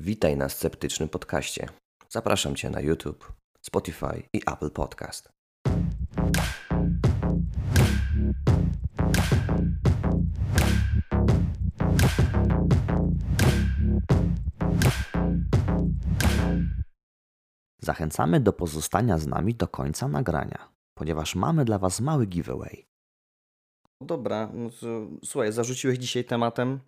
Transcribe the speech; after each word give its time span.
Witaj 0.00 0.36
na 0.36 0.48
Sceptycznym 0.48 1.08
Podcaście. 1.08 1.68
Zapraszam 2.08 2.56
Cię 2.56 2.70
na 2.70 2.80
YouTube, 2.80 3.32
Spotify 3.62 4.22
i 4.32 4.40
Apple 4.52 4.70
Podcast. 4.70 5.28
Zachęcamy 17.82 18.40
do 18.40 18.52
pozostania 18.52 19.18
z 19.18 19.26
nami 19.26 19.54
do 19.54 19.68
końca 19.68 20.08
nagrania, 20.08 20.72
ponieważ 20.94 21.34
mamy 21.34 21.64
dla 21.64 21.78
Was 21.78 22.00
mały 22.00 22.26
giveaway. 22.26 22.86
Dobra, 24.00 24.50
no 24.54 24.70
to, 24.70 25.06
słuchaj, 25.24 25.52
zarzuciłeś 25.52 25.98
dzisiaj 25.98 26.24
tematem, 26.24 26.80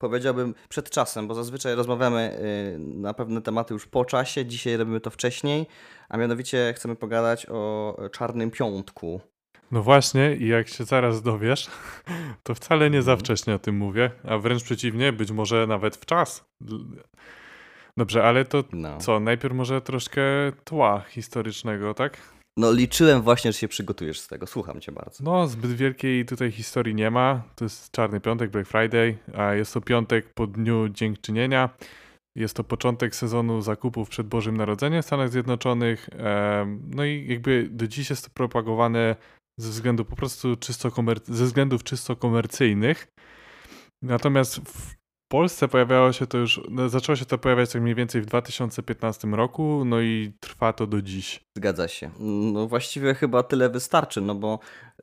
powiedziałbym 0.00 0.54
przed 0.68 0.90
czasem, 0.90 1.28
bo 1.28 1.34
zazwyczaj 1.34 1.74
rozmawiamy 1.74 2.38
y, 2.74 2.78
na 2.78 3.14
pewne 3.14 3.42
tematy 3.42 3.74
już 3.74 3.86
po 3.86 4.04
czasie, 4.04 4.46
dzisiaj 4.46 4.76
robimy 4.76 5.00
to 5.00 5.10
wcześniej, 5.10 5.66
a 6.08 6.16
mianowicie 6.16 6.72
chcemy 6.76 6.96
pogadać 6.96 7.46
o 7.48 7.96
Czarnym 8.12 8.50
Piątku. 8.50 9.20
No 9.72 9.82
właśnie, 9.82 10.36
i 10.36 10.48
jak 10.48 10.68
się 10.68 10.84
zaraz 10.84 11.22
dowiesz, 11.22 11.70
to 12.42 12.54
wcale 12.54 12.90
nie 12.90 13.02
za 13.02 13.12
Mhm. 13.12 13.24
wcześnie 13.24 13.54
o 13.54 13.58
tym 13.58 13.76
mówię, 13.76 14.10
a 14.24 14.38
wręcz 14.38 14.62
przeciwnie, 14.62 15.12
być 15.12 15.30
może 15.30 15.66
nawet 15.66 15.96
w 15.96 16.06
czas. 16.06 16.44
Dobrze, 17.96 18.24
ale 18.24 18.44
to 18.44 18.64
No. 18.72 18.98
co? 18.98 19.20
Najpierw 19.20 19.54
może 19.54 19.80
troszkę 19.80 20.22
tła 20.64 21.00
historycznego, 21.08 21.94
tak? 21.94 22.16
No 22.60 22.72
liczyłem 22.72 23.22
właśnie, 23.22 23.52
że 23.52 23.58
się 23.58 23.68
przygotujesz 23.68 24.20
z 24.20 24.28
tego, 24.28 24.46
słucham 24.46 24.80
cię 24.80 24.92
bardzo. 24.92 25.24
No, 25.24 25.48
zbyt 25.48 25.72
wielkiej 25.72 26.26
tutaj 26.26 26.52
historii 26.52 26.94
nie 26.94 27.10
ma. 27.10 27.42
To 27.56 27.64
jest 27.64 27.90
Czarny 27.90 28.20
Piątek, 28.20 28.50
Black 28.50 28.68
Friday, 28.68 29.18
a 29.36 29.54
jest 29.54 29.74
to 29.74 29.80
piątek 29.80 30.34
po 30.34 30.46
Dniu 30.46 30.88
Dziękczynienia. 30.88 31.70
Jest 32.36 32.56
to 32.56 32.64
początek 32.64 33.14
sezonu 33.14 33.62
zakupów 33.62 34.08
przed 34.08 34.26
Bożym 34.26 34.56
Narodzeniem 34.56 35.02
w 35.02 35.06
Stanach 35.06 35.30
Zjednoczonych. 35.30 36.08
No 36.94 37.04
i 37.04 37.26
jakby 37.28 37.68
do 37.70 37.88
dziś 37.88 38.10
jest 38.10 38.24
to 38.24 38.30
propagowane 38.34 39.16
ze 39.60 39.70
względu 39.70 40.04
po 40.04 40.16
prostu 40.16 40.56
czysto 40.56 40.88
komer- 40.88 41.34
ze 41.34 41.44
względów 41.44 41.84
czysto 41.84 42.16
komercyjnych. 42.16 43.06
Natomiast 44.02 44.60
w 44.60 44.99
Polsce 45.30 45.68
pojawiało 45.68 46.12
się 46.12 46.26
to 46.26 46.38
już, 46.38 46.60
no, 46.70 46.88
zaczęło 46.88 47.16
się 47.16 47.24
to 47.24 47.38
pojawiać 47.38 47.72
tak 47.72 47.82
mniej 47.82 47.94
więcej 47.94 48.22
w 48.22 48.26
2015 48.26 49.28
roku, 49.28 49.84
no 49.84 50.00
i 50.00 50.32
trwa 50.40 50.72
to 50.72 50.86
do 50.86 51.02
dziś. 51.02 51.44
Zgadza 51.56 51.88
się. 51.88 52.10
No 52.52 52.66
właściwie 52.66 53.14
chyba 53.14 53.42
tyle 53.42 53.68
wystarczy, 53.68 54.20
no 54.20 54.34
bo 54.34 54.58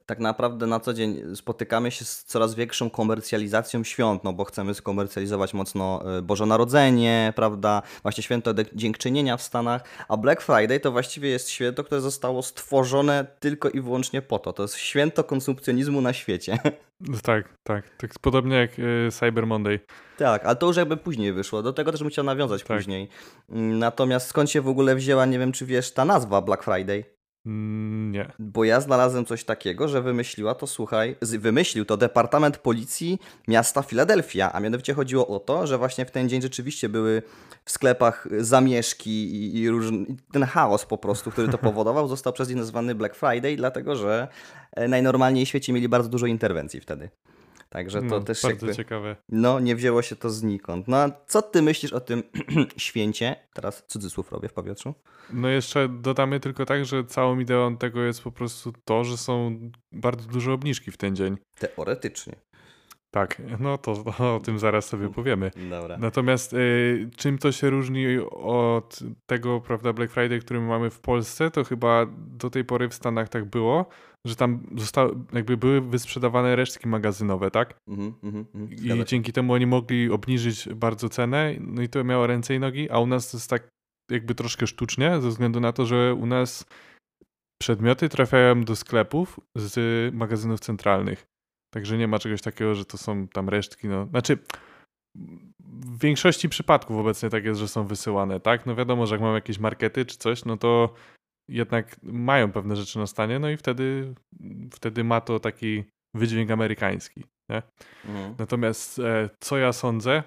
tak 0.06 0.20
naprawdę 0.20 0.68
na 0.68 0.80
co 0.80 0.94
dzień 0.94 1.36
spotykamy 1.36 1.92
się 1.92 2.06
z 2.06 2.24
coraz 2.24 2.56
większą 2.56 2.90
komercjalizacją 2.90 3.84
świąt, 3.84 4.24
no 4.24 4.34
bo 4.34 4.46
chcemy 4.46 4.74
skomercjalizować 4.74 5.54
mocno 5.54 6.18
y, 6.18 6.22
Boże 6.22 6.46
Narodzenie, 6.46 7.34
prawda, 7.36 7.82
właśnie 8.04 8.24
święto 8.24 8.54
dziękczynienia 8.74 9.38
w 9.38 9.42
Stanach, 9.42 9.84
a 10.08 10.18
Black 10.18 10.42
Friday 10.42 10.80
to 10.80 10.92
właściwie 10.92 11.30
jest 11.30 11.50
święto, 11.50 11.84
które 11.84 12.02
zostało 12.02 12.42
stworzone 12.42 13.26
tylko 13.40 13.70
i 13.70 13.82
wyłącznie 13.82 14.22
po 14.22 14.40
to. 14.40 14.54
To 14.54 14.64
jest 14.64 14.76
święto 14.76 15.24
konsumpcjonizmu 15.24 16.02
na 16.02 16.14
świecie. 16.14 16.60
No 17.00 17.18
Tak, 17.24 17.58
tak. 17.64 17.96
Tak 17.98 18.12
podobnie 18.22 18.56
jak 18.56 18.80
y, 18.80 19.10
Cyber 19.12 19.48
Monday. 19.48 19.80
Tak, 20.18 20.46
ale 20.46 20.56
to 20.56 20.68
już 20.68 20.78
jakby 20.78 20.98
później 20.98 21.34
wyszło. 21.34 21.64
Do 21.64 21.74
tego 21.74 21.92
też 21.92 22.02
bym 22.02 22.10
chciał 22.10 22.26
nawiązać 22.26 22.64
Tak. 22.64 22.78
później. 22.78 23.10
Natomiast 23.50 24.28
skąd 24.28 24.50
się 24.52 24.62
w 24.62 24.68
ogóle 24.68 24.96
wzięła, 24.96 25.26
nie 25.26 25.40
wiem 25.40 25.52
czy 25.52 25.66
wiesz, 25.66 25.94
ta 25.94 26.06
nazwa 26.06 26.42
Black 26.42 26.64
Friday? 26.64 27.17
Mm, 27.48 28.12
nie. 28.12 28.32
Bo 28.40 28.64
ja 28.64 28.82
znalazłem 28.82 29.26
coś 29.26 29.44
takiego, 29.44 29.88
że 29.88 30.02
wymyśliła 30.02 30.56
to, 30.56 30.68
słuchaj, 30.68 31.16
wymyślił 31.22 31.86
to 31.86 31.98
Departament 31.98 32.58
Policji 32.58 33.20
Miasta 33.48 33.82
Filadelfia, 33.82 34.54
a 34.54 34.60
mianowicie 34.60 34.94
chodziło 34.94 35.28
o 35.28 35.40
to, 35.40 35.68
że 35.68 35.78
właśnie 35.78 36.06
w 36.06 36.12
ten 36.12 36.30
dzień 36.30 36.42
rzeczywiście 36.42 36.90
były 36.90 37.22
w 37.66 37.72
sklepach 37.72 38.28
zamieszki 38.40 39.36
i, 39.36 39.62
i, 39.62 39.70
różn- 39.70 40.06
i 40.10 40.18
ten 40.32 40.44
chaos 40.44 40.86
po 40.86 40.98
prostu, 40.98 41.32
który 41.32 41.48
to 41.48 41.58
powodował, 41.70 42.08
został 42.08 42.34
przez 42.34 42.50
nich 42.50 42.58
nazwany 42.58 42.96
Black 42.96 43.16
Friday, 43.16 43.56
dlatego 43.58 43.96
że 43.96 44.28
e, 44.76 44.88
najnormalniej 44.88 45.46
w 45.46 45.50
świecie 45.50 45.74
mieli 45.74 45.90
bardzo 45.90 46.10
dużo 46.10 46.26
interwencji 46.26 46.82
wtedy. 46.82 47.10
Także 47.70 48.00
to 48.00 48.06
no, 48.06 48.20
też 48.22 48.42
bardzo 48.42 48.66
jakby, 48.66 48.78
ciekawe. 48.78 49.16
no 49.30 49.60
nie 49.60 49.76
wzięło 49.76 50.02
się 50.02 50.16
to 50.16 50.30
znikąd. 50.30 50.88
No 50.88 50.98
a 50.98 51.12
co 51.28 51.42
ty 51.42 51.62
myślisz 51.62 51.94
o 51.94 52.00
tym 52.00 52.24
święcie? 52.78 53.36
Teraz 53.54 53.84
cudzysłów 53.88 54.32
robię 54.32 54.50
w 54.50 54.54
powietrzu. 54.54 54.94
No 55.34 55.48
jeszcze 55.48 55.90
dodamy 55.90 56.40
tylko 56.40 56.66
tak, 56.66 56.86
że 56.86 57.04
całą 57.04 57.40
ideą 57.40 57.78
tego 57.78 58.04
jest 58.04 58.22
po 58.22 58.32
prostu 58.32 58.74
to, 58.86 59.04
że 59.04 59.18
są 59.18 59.60
bardzo 59.92 60.28
duże 60.30 60.54
obniżki 60.54 60.92
w 60.92 60.98
ten 60.98 61.16
dzień. 61.16 61.38
Teoretycznie. 61.60 62.36
Tak, 63.12 63.42
no 63.60 63.78
to, 63.78 63.92
o 64.36 64.40
tym 64.40 64.60
zaraz 64.60 64.86
sobie 64.86 65.10
powiemy. 65.10 65.52
Dobra. 65.70 65.98
Natomiast 65.98 66.54
y, 66.54 67.10
czym 67.16 67.38
to 67.38 67.52
się 67.52 67.70
różni 67.70 68.06
od 68.32 69.00
tego, 69.26 69.62
prawda, 69.62 69.94
Black 69.94 70.14
Friday, 70.14 70.40
który 70.40 70.60
my 70.60 70.68
mamy 70.68 70.90
w 70.90 71.00
Polsce, 71.00 71.52
to 71.52 71.64
chyba 71.64 72.06
do 72.18 72.50
tej 72.50 72.66
pory 72.66 72.90
w 72.90 72.94
Stanach 72.94 73.30
tak 73.30 73.46
było, 73.46 73.86
że 74.26 74.36
tam 74.36 74.68
zostały, 74.78 75.16
jakby 75.34 75.58
były 75.58 75.82
wysprzedawane 75.82 76.56
resztki 76.56 76.88
magazynowe, 76.88 77.52
tak? 77.52 77.80
Mhm, 77.88 78.14
mhm, 78.24 78.46
mhm. 78.56 79.02
I 79.02 79.06
dzięki 79.06 79.34
temu 79.34 79.54
oni 79.54 79.66
mogli 79.66 80.12
obniżyć 80.12 80.70
bardzo 80.70 81.10
cenę, 81.10 81.56
no 81.60 81.82
i 81.82 81.90
to 81.90 82.04
miało 82.04 82.28
ręce 82.28 82.56
i 82.56 82.60
nogi, 82.60 82.90
a 82.90 83.00
u 83.00 83.08
nas 83.08 83.32
to 83.32 83.38
jest 83.38 83.50
tak 83.50 83.68
jakby 84.12 84.36
troszkę 84.36 84.68
sztucznie, 84.68 85.22
ze 85.22 85.30
względu 85.30 85.60
na 85.60 85.74
to, 85.74 85.86
że 85.86 86.14
u 86.14 86.26
nas 86.26 86.66
przedmioty 87.62 88.10
trafiają 88.10 88.64
do 88.64 88.76
sklepów 88.76 89.40
z 89.56 89.76
magazynów 90.16 90.60
centralnych. 90.60 91.26
Także 91.74 91.98
nie 91.98 92.08
ma 92.08 92.20
czegoś 92.20 92.42
takiego, 92.42 92.76
że 92.76 92.86
to 92.86 92.98
są 92.98 93.28
tam 93.28 93.50
resztki. 93.50 93.88
No. 93.88 94.06
Znaczy, 94.06 94.38
w 95.70 96.00
większości 96.00 96.50
przypadków 96.50 96.98
obecnie 96.98 97.30
tak 97.30 97.46
jest, 97.46 97.60
że 97.60 97.68
są 97.68 97.88
wysyłane, 97.88 98.40
tak? 98.40 98.66
No 98.66 98.76
wiadomo, 98.76 99.08
że 99.08 99.16
jak 99.16 99.22
mamy 99.22 99.34
jakieś 99.36 99.60
markety 99.60 100.06
czy 100.06 100.18
coś, 100.18 100.46
no 100.46 100.58
to 100.58 100.94
jednak 101.50 101.98
mają 102.04 102.52
pewne 102.52 102.76
rzeczy 102.76 103.00
na 103.00 103.08
stanie, 103.08 103.40
no 103.40 103.50
i 103.50 103.58
wtedy, 103.58 104.14
wtedy 104.72 105.04
ma 105.04 105.22
to 105.22 105.40
taki 105.40 105.84
wydźwięk 106.16 106.52
amerykański. 106.52 107.24
Nie? 107.50 107.62
Mhm. 108.06 108.36
Natomiast 108.40 109.00
e, 109.00 109.30
co 109.40 109.58
ja 109.58 109.74
sądzę? 109.74 110.24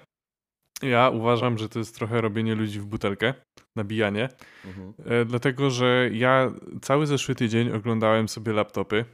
Ja 0.81 1.09
uważam, 1.09 1.57
że 1.57 1.69
to 1.69 1.79
jest 1.79 1.95
trochę 1.95 2.21
robienie 2.21 2.55
ludzi 2.55 2.79
w 2.79 2.85
butelkę, 2.85 3.33
nabijanie, 3.75 4.29
Mhm. 4.65 4.93
e, 5.05 5.25
dlatego 5.25 5.69
że 5.69 6.09
ja 6.13 6.51
cały 6.81 7.07
zeszły 7.07 7.35
tydzień 7.35 7.71
oglądałem 7.71 8.29
sobie 8.29 8.53
laptopy. 8.53 9.05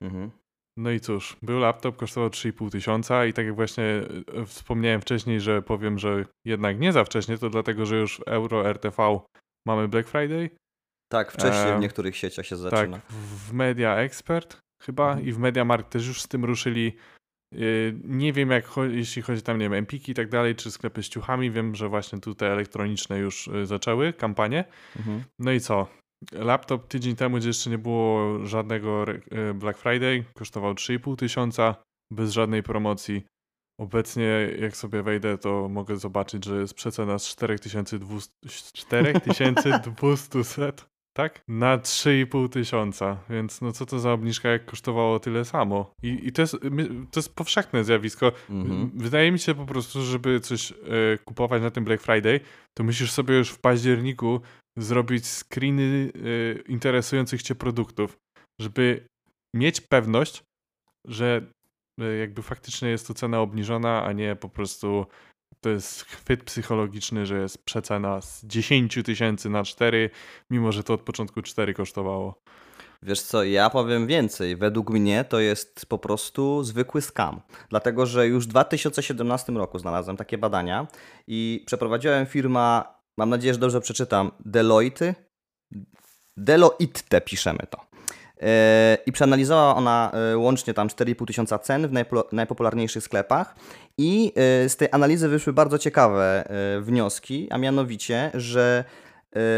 Mhm. 0.00 0.30
No 0.78 0.90
i 0.90 1.00
cóż, 1.00 1.36
był 1.42 1.58
laptop, 1.58 1.96
kosztował 1.96 2.28
3,5 2.30 2.70
tysiąca 2.70 3.26
i 3.26 3.32
tak 3.32 3.46
jak 3.46 3.54
właśnie 3.54 3.84
e, 3.84 4.46
wspomniałem 4.46 5.00
wcześniej, 5.00 5.40
że 5.40 5.62
powiem, 5.62 5.98
że 5.98 6.24
jednak 6.46 6.78
nie 6.80 6.92
za 6.92 7.04
wcześnie, 7.04 7.38
to 7.38 7.50
dlatego, 7.50 7.86
że 7.86 7.96
już 7.96 8.18
w 8.18 8.22
Euro 8.28 8.68
RTV 8.70 9.20
mamy 9.66 9.88
Black 9.88 10.08
Friday. 10.08 10.50
Tak, 11.12 11.32
wcześniej 11.32 11.64
w 11.64 11.74
Em, 11.74 11.80
niektórych 11.80 12.16
sieciach 12.16 12.46
się 12.46 12.56
Tak, 12.56 12.58
zaczyna. 12.70 13.00
w 13.10 13.52
Media 13.52 13.96
Expert 13.96 14.58
chyba 14.82 15.08
Mhm. 15.08 15.26
i 15.28 15.32
w 15.32 15.38
MediaMarkt 15.38 15.90
też 15.90 16.06
już 16.06 16.22
z 16.22 16.28
tym 16.28 16.44
ruszyli. 16.44 16.96
Yy, 17.54 17.94
Nie 18.04 18.32
wiem, 18.32 18.50
jak 18.50 18.70
jeśli 18.90 19.22
chodzi 19.22 19.42
tam, 19.42 19.58
nie 19.58 19.64
wiem, 19.64 19.72
Empiki 19.72 20.12
i 20.12 20.14
tak 20.14 20.28
dalej, 20.28 20.54
czy 20.54 20.70
sklepy 20.70 21.02
z 21.02 21.08
ciuchami. 21.08 21.50
Wiem, 21.50 21.74
że 21.74 21.88
właśnie 21.88 22.20
tutaj 22.20 22.50
elektroniczne 22.50 23.18
już 23.18 23.48
y, 23.48 23.66
zaczęły 23.66 24.12
kampanię. 24.12 24.64
Mhm. 24.96 25.22
No 25.38 25.52
i 25.52 25.60
co? 25.60 25.86
Laptop 26.32 26.88
tydzień 26.88 27.16
temu, 27.16 27.36
gdzie 27.36 27.48
jeszcze 27.48 27.70
nie 27.70 27.78
było 27.78 28.38
żadnego 28.46 29.10
y, 29.10 29.54
Black 29.54 29.78
Friday, 29.78 30.24
kosztował 30.34 30.74
3,5 30.74 31.16
tysiąca 31.16 31.74
bez 32.12 32.32
żadnej 32.32 32.62
promocji. 32.62 33.24
Obecnie, 33.80 34.24
jak 34.58 34.76
sobie 34.76 35.02
wejdę, 35.02 35.38
to 35.38 35.68
mogę 35.68 35.96
zobaczyć, 35.96 36.44
że 36.44 36.60
jest 36.60 36.74
przecena 36.74 37.18
z 37.18 37.28
4200, 37.28 38.32
4200 38.72 40.72
tak? 41.18 41.42
Na 41.48 41.78
3,5 41.78 42.48
tysiąca, 42.48 43.18
więc 43.30 43.60
no 43.60 43.72
co 43.72 43.86
to 43.86 43.98
za 43.98 44.12
obniżka, 44.12 44.48
jak 44.48 44.64
kosztowało 44.64 45.20
tyle 45.20 45.44
samo. 45.44 45.94
I, 46.02 46.26
i 46.26 46.32
to, 46.32 46.42
jest, 46.42 46.56
to 47.10 47.20
jest 47.20 47.34
powszechne 47.34 47.84
zjawisko. 47.84 48.32
Mhm. 48.50 48.90
Wydaje 48.94 49.32
mi 49.32 49.38
się 49.38 49.54
po 49.54 49.66
prostu, 49.66 50.02
żeby 50.02 50.40
coś 50.40 50.72
e, 50.72 50.74
kupować 51.24 51.62
na 51.62 51.70
tym 51.70 51.84
Black 51.84 52.02
Friday, 52.02 52.40
to 52.76 52.84
musisz 52.84 53.12
sobie 53.12 53.34
już 53.38 53.50
w 53.50 53.60
październiku 53.60 54.40
zrobić 54.78 55.26
screeny 55.26 56.12
e, 56.14 56.60
interesujących 56.60 57.42
cię 57.42 57.54
produktów, 57.54 58.16
żeby 58.60 59.06
mieć 59.54 59.80
pewność, 59.80 60.42
że 61.06 61.42
e, 62.00 62.04
jakby 62.16 62.42
faktycznie 62.42 62.88
jest 62.88 63.06
to 63.06 63.14
cena 63.14 63.40
obniżona, 63.40 64.04
a 64.04 64.12
nie 64.12 64.36
po 64.36 64.48
prostu 64.48 65.06
to 65.60 65.68
jest 65.68 66.02
chwyt 66.02 66.44
psychologiczny, 66.44 67.26
że 67.26 67.38
jest 67.38 67.64
przecena 67.64 68.20
z 68.20 68.44
10 68.44 68.98
tysięcy 69.04 69.50
na 69.50 69.64
4, 69.64 70.10
mimo 70.50 70.72
że 70.72 70.84
to 70.84 70.94
od 70.94 71.00
początku 71.00 71.42
4 71.42 71.74
kosztowało. 71.74 72.42
Wiesz 73.02 73.22
co, 73.22 73.44
ja 73.44 73.70
powiem 73.70 74.06
więcej. 74.06 74.56
Według 74.56 74.90
mnie 74.90 75.24
to 75.24 75.40
jest 75.40 75.86
po 75.86 75.98
prostu 75.98 76.64
zwykły 76.64 77.02
scam. 77.02 77.40
Dlatego, 77.70 78.06
że 78.06 78.26
już 78.26 78.44
w 78.44 78.48
2017 78.48 79.52
roku 79.52 79.78
znalazłem 79.78 80.16
takie 80.16 80.38
badania 80.38 80.86
i 81.26 81.62
przeprowadziłem 81.66 82.26
firma, 82.26 82.94
mam 83.16 83.30
nadzieję, 83.30 83.54
że 83.54 83.60
dobrze 83.60 83.80
przeczytam, 83.80 84.30
Deloitte. 84.44 85.14
Deloitte 86.36 87.20
piszemy 87.20 87.66
to. 87.70 87.87
E, 88.42 88.98
I 89.06 89.12
przeanalizowała 89.12 89.76
ona 89.76 90.12
e, 90.32 90.38
łącznie 90.38 90.74
tam 90.74 90.88
4,5 90.88 91.26
tysiąca 91.26 91.58
cen 91.58 91.88
w 91.88 91.92
najpopularniejszych 92.32 93.04
sklepach. 93.04 93.54
I 93.98 94.32
z 94.68 94.76
tej 94.76 94.88
analizy 94.92 95.28
wyszły 95.28 95.52
bardzo 95.52 95.78
ciekawe 95.78 96.48
wnioski, 96.80 97.48
a 97.50 97.58
mianowicie, 97.58 98.30
że 98.34 98.84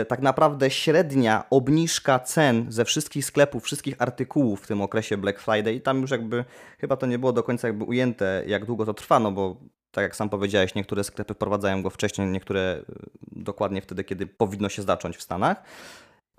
tak 0.09 0.23
naprawdę 0.23 0.71
średnia 0.71 1.45
obniżka 1.51 2.19
cen 2.19 2.67
ze 2.69 2.85
wszystkich 2.85 3.25
sklepów, 3.25 3.65
wszystkich 3.65 3.95
artykułów 3.99 4.61
w 4.61 4.67
tym 4.67 4.83
okresie 4.83 5.17
Black 5.17 5.41
Friday, 5.41 5.81
tam 5.81 6.01
już 6.01 6.11
jakby 6.11 6.45
chyba 6.79 6.97
to 6.97 7.07
nie 7.07 7.19
było 7.19 7.33
do 7.33 7.43
końca 7.43 7.69
jakby 7.69 7.85
ujęte, 7.85 8.43
jak 8.47 8.65
długo 8.65 8.87
to 8.87 8.95
trwa, 8.95 9.19
no 9.19 9.33
bo 9.33 9.57
tak 9.91 10.03
jak 10.03 10.17
sam 10.17 10.29
powiedziałeś, 10.29 10.75
niektóre 10.75 11.05
sklepy 11.05 11.35
wprowadzają 11.35 11.83
go 11.83 11.91
wcześniej, 11.91 12.29
niektóre 12.29 12.83
dokładnie 13.33 13.83
wtedy, 13.83 14.05
kiedy 14.05 14.27
powinno 14.27 14.69
się 14.69 14.83
zacząć 14.83 15.17
w 15.17 15.23
Stanach 15.23 15.63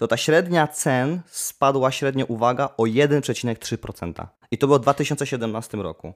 to 0.01 0.07
ta 0.07 0.17
średnia 0.17 0.67
cen 0.67 1.21
spadła 1.27 1.91
średnio, 1.91 2.25
uwaga, 2.25 2.69
o 2.77 2.83
1,3%. 2.83 4.27
I 4.51 4.57
to 4.57 4.67
było 4.67 4.79
w 4.79 4.81
2017 4.81 5.77
roku. 5.77 6.13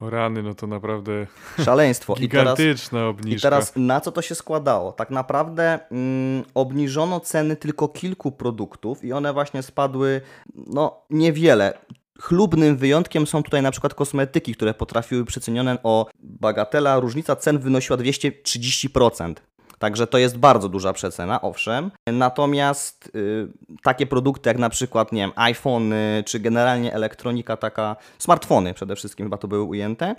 O 0.00 0.10
rany, 0.10 0.42
no 0.42 0.54
to 0.54 0.66
naprawdę 0.66 1.26
szaleństwo. 1.64 2.14
Gigantyczna 2.14 2.98
I 2.98 3.02
teraz, 3.02 3.10
obniżka. 3.10 3.48
I 3.48 3.50
teraz 3.50 3.72
na 3.76 4.00
co 4.00 4.12
to 4.12 4.22
się 4.22 4.34
składało? 4.34 4.92
Tak 4.92 5.10
naprawdę 5.10 5.78
mm, 5.90 6.44
obniżono 6.54 7.20
ceny 7.20 7.56
tylko 7.56 7.88
kilku 7.88 8.32
produktów 8.32 9.04
i 9.04 9.12
one 9.12 9.32
właśnie 9.32 9.62
spadły 9.62 10.20
no 10.54 11.00
niewiele. 11.10 11.78
Chlubnym 12.20 12.76
wyjątkiem 12.76 13.26
są 13.26 13.42
tutaj 13.42 13.62
na 13.62 13.70
przykład 13.70 13.94
kosmetyki, 13.94 14.54
które 14.54 14.74
potrafiły 14.74 15.24
przecenione 15.24 15.78
o 15.82 16.06
bagatela. 16.18 17.00
Różnica 17.00 17.36
cen 17.36 17.58
wynosiła 17.58 17.98
230%. 17.98 19.34
Także 19.78 20.06
to 20.06 20.18
jest 20.18 20.38
bardzo 20.38 20.68
duża 20.68 20.92
przecena, 20.92 21.40
owszem. 21.42 21.90
Natomiast 22.12 23.10
y, 23.16 23.48
takie 23.82 24.06
produkty 24.06 24.50
jak 24.50 24.58
na 24.58 24.70
przykład, 24.70 25.12
nie 25.12 25.20
wiem, 25.20 25.32
iPhone 25.36 25.94
czy 26.26 26.40
generalnie 26.40 26.94
elektronika 26.94 27.56
taka, 27.56 27.96
smartfony 28.18 28.74
przede 28.74 28.96
wszystkim 28.96 29.26
chyba 29.26 29.36
to 29.36 29.48
były 29.48 29.62
ujęte, 29.62 30.14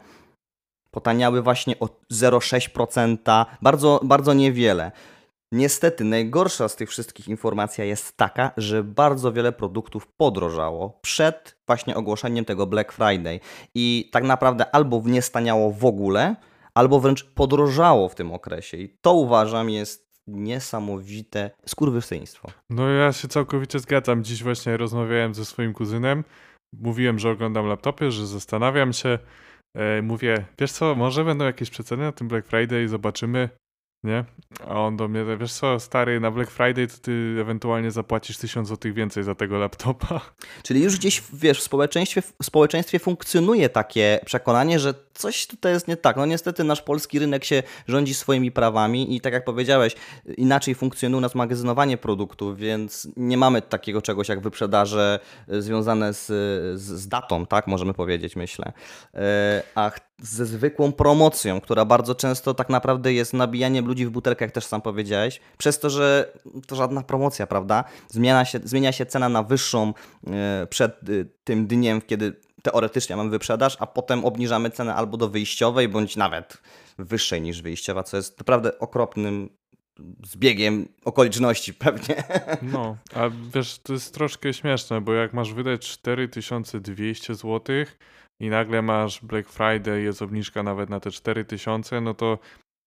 potaniały 0.92 1.42
właśnie 1.42 1.80
o 1.80 1.86
0,6%, 2.12 3.46
bardzo, 3.62 4.00
bardzo 4.04 4.34
niewiele. 4.34 4.92
Niestety, 5.52 6.04
najgorsza 6.04 6.70
z 6.70 6.76
tych 6.76 6.90
wszystkich 6.90 7.28
informacji 7.28 7.88
jest 7.88 8.18
taka, 8.18 8.52
że 8.58 8.84
bardzo 8.84 9.32
wiele 9.32 9.52
produktów 9.52 10.08
podrożało 10.08 11.00
przed 11.02 11.58
właśnie 11.68 11.96
ogłoszeniem 11.96 12.46
tego 12.46 12.68
Black 12.68 12.92
Friday 12.92 13.40
i 13.76 14.10
tak 14.12 14.24
naprawdę 14.24 14.76
albo 14.76 15.02
nie 15.06 15.22
staniało 15.22 15.72
w 15.72 15.86
ogóle, 15.86 16.36
albo 16.78 17.00
wręcz 17.00 17.24
podrożało 17.24 18.10
w 18.10 18.16
tym 18.16 18.34
okresie. 18.34 18.78
I 18.78 18.90
to 19.02 19.14
uważam 19.14 19.70
jest 19.70 20.08
niesamowite 20.28 21.52
skurwysyństwo. 21.66 22.52
No 22.70 22.90
ja 22.90 23.14
się 23.14 23.28
całkowicie 23.28 23.80
zgadzam. 23.80 24.24
Dziś 24.24 24.44
właśnie 24.44 24.78
rozmawiałem 24.78 25.34
ze 25.34 25.46
swoim 25.46 25.74
kuzynem. 25.74 26.24
Mówiłem, 26.74 27.20
że 27.20 27.30
oglądam 27.30 27.68
laptopy, 27.68 28.12
że 28.12 28.28
zastanawiam 28.28 28.94
się. 28.94 29.20
E, 29.76 30.02
mówię, 30.02 30.46
wiesz 30.60 30.72
co, 30.72 30.96
może 30.96 31.26
będą 31.26 31.46
jakieś 31.46 31.70
przeceny 31.70 32.04
na 32.04 32.12
tym 32.12 32.28
Black 32.28 32.48
Friday 32.48 32.88
zobaczymy 32.88 33.50
nie? 34.04 34.26
A 34.68 34.82
on 34.82 34.98
do 34.98 35.08
mnie, 35.08 35.26
wiesz 35.40 35.54
co, 35.54 35.80
stary, 35.80 36.20
na 36.20 36.32
Black 36.32 36.52
Friday 36.52 36.88
to 36.88 36.98
ty 37.02 37.38
ewentualnie 37.42 37.92
zapłacisz 37.92 38.38
1000 38.38 38.68
zł 38.68 38.94
więcej 38.94 39.24
za 39.24 39.36
tego 39.36 39.58
laptopa. 39.58 40.22
Czyli 40.64 40.84
już 40.84 40.98
gdzieś, 40.98 41.24
wiesz, 41.34 41.60
w 41.60 41.64
społeczeństwie, 41.64 42.22
w 42.22 42.34
społeczeństwie 42.44 43.00
funkcjonuje 43.00 43.70
takie 43.70 44.20
przekonanie, 44.26 44.80
że 44.80 44.94
coś 45.14 45.48
tutaj 45.48 45.74
jest 45.74 45.88
nie 45.88 45.98
tak. 45.98 46.18
No 46.18 46.26
niestety 46.26 46.64
nasz 46.64 46.82
polski 46.82 47.20
rynek 47.20 47.46
się 47.46 47.64
rządzi 47.88 48.14
swoimi 48.14 48.52
prawami 48.52 49.16
i 49.16 49.22
tak 49.22 49.34
jak 49.34 49.46
powiedziałeś, 49.46 49.96
inaczej 50.38 50.76
funkcjonuje 50.76 51.18
u 51.18 51.22
nas 51.22 51.36
magazynowanie 51.36 51.98
produktów, 51.98 52.58
więc 52.58 53.08
nie 53.18 53.38
mamy 53.38 53.62
takiego 53.62 54.02
czegoś 54.02 54.30
jak 54.30 54.40
wyprzedaże 54.40 55.20
e, 55.48 55.62
związane 55.62 56.14
z, 56.14 56.26
z, 56.80 56.82
z 56.82 57.08
datą, 57.08 57.46
tak 57.46 57.68
możemy 57.68 57.94
powiedzieć, 57.94 58.36
myślę. 58.36 58.72
E, 59.14 59.64
a 59.76 59.92
ze 60.22 60.46
zwykłą 60.46 60.92
promocją, 60.92 61.62
która 61.62 61.86
bardzo 61.86 62.16
często 62.16 62.54
tak 62.54 62.70
naprawdę 62.70 63.14
jest 63.14 63.34
nabijaniem 63.34 63.86
ludzi 63.86 64.06
w 64.06 64.10
butelkę, 64.10 64.46
jak 64.46 64.52
też 64.52 64.66
sam 64.66 64.82
powiedziałeś, 64.82 65.40
przez 65.58 65.80
to, 65.80 65.90
że 65.90 66.34
to 66.68 66.76
żadna 66.76 67.02
promocja, 67.02 67.48
prawda? 67.48 67.84
Zmienia 68.08 68.46
się, 68.46 68.60
zmienia 68.64 68.92
się 68.92 69.06
cena 69.06 69.30
na 69.30 69.44
wyższą 69.44 69.94
e, 70.28 70.68
przed 70.70 71.00
tym 71.44 71.68
dniem, 71.68 72.02
kiedy 72.02 72.34
teoretycznie 72.64 73.16
mamy 73.16 73.30
wyprzedaż, 73.30 73.78
a 73.80 73.88
potem 73.88 74.26
obniżamy 74.26 74.72
cenę 74.72 74.96
albo 74.96 75.18
do 75.18 75.30
wyjściowej, 75.30 75.90
bądź 75.90 76.16
nawet 76.16 76.58
wyższej 76.98 77.42
niż 77.42 77.62
wyjściowa, 77.62 78.04
co 78.04 78.18
jest 78.18 78.38
naprawdę 78.40 78.80
okropnym 78.80 79.50
zbiegiem 80.26 80.88
okoliczności 81.06 81.74
pewnie. 81.86 82.24
No, 82.62 82.98
a 83.16 83.30
wiesz, 83.54 83.80
to 83.80 83.94
jest 83.94 84.14
troszkę 84.14 84.54
śmieszne, 84.54 85.02
bo 85.02 85.14
jak 85.14 85.34
masz 85.34 85.54
wydać 85.54 85.82
4200 85.82 87.36
zł 87.36 87.86
i 88.40 88.50
nagle 88.50 88.82
masz 88.82 89.22
Black 89.22 89.50
Friday, 89.50 90.02
jest 90.02 90.22
obniżka 90.22 90.64
nawet 90.64 90.90
na 90.90 91.00
te 91.00 91.12
4000, 91.12 92.02
no 92.02 92.14
to 92.14 92.40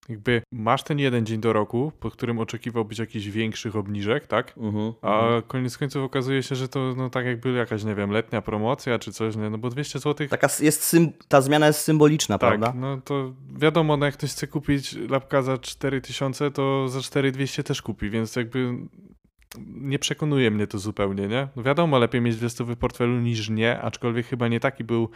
jakby 0.08 0.43
masz 0.52 0.82
ten 0.82 0.99
jeden 0.99 1.26
dzień 1.26 1.41
do 1.41 1.52
roku, 1.52 1.93
po 2.00 2.11
którym 2.11 2.38
oczekiwałbyś 2.38 2.99
jakichś 2.99 3.26
większych 3.26 3.76
obniżek, 3.76 4.26
tak? 4.26 4.52
Uh 4.56 4.75
-huh, 4.75 4.93
A 5.02 5.19
uh 5.19 5.25
-huh. 5.25 5.47
koniec 5.47 5.79
końców 5.79 6.05
okazuje 6.05 6.43
się, 6.43 6.55
że 6.55 6.69
to 6.69 6.94
no 6.97 7.11
tak 7.11 7.26
jakby 7.26 7.52
jakaś, 7.52 7.85
nie 7.85 7.94
wiem, 7.94 8.11
letnia 8.11 8.43
promocja 8.43 8.99
czy 8.99 9.12
coś, 9.12 9.37
nie? 9.37 9.50
No 9.50 9.58
bo 9.58 9.70
200 9.70 9.99
zł... 9.99 10.29
Taka 10.29 10.49
jest 10.61 10.97
ta 11.29 11.41
zmiana 11.41 11.67
jest 11.67 11.81
symboliczna, 11.81 12.38
tak, 12.38 12.49
prawda? 12.49 12.81
no 12.81 13.00
to 13.05 13.32
wiadomo, 13.56 13.97
no 13.97 14.06
jak 14.06 14.14
ktoś 14.14 14.31
chce 14.31 14.47
kupić 14.47 14.97
lapka 15.08 15.43
za 15.43 15.58
4000, 15.58 16.50
to 16.50 16.88
za 16.88 17.00
4200 17.00 17.62
też 17.62 17.82
kupi, 17.82 18.11
więc 18.11 18.37
jakby 18.37 18.75
nie 19.67 19.99
przekonuje 19.99 20.50
mnie 20.50 20.67
to 20.67 20.79
zupełnie, 20.79 21.29
nie? 21.29 21.49
No 21.56 21.62
wiadomo, 21.62 21.99
lepiej 21.99 22.20
mieć 22.20 22.37
200 22.37 22.64
w 22.64 22.76
portfelu 22.76 23.20
niż 23.20 23.50
nie, 23.50 23.81
aczkolwiek 23.81 24.26
chyba 24.26 24.49
nie 24.49 24.61
taki 24.61 24.85
był 24.85 25.11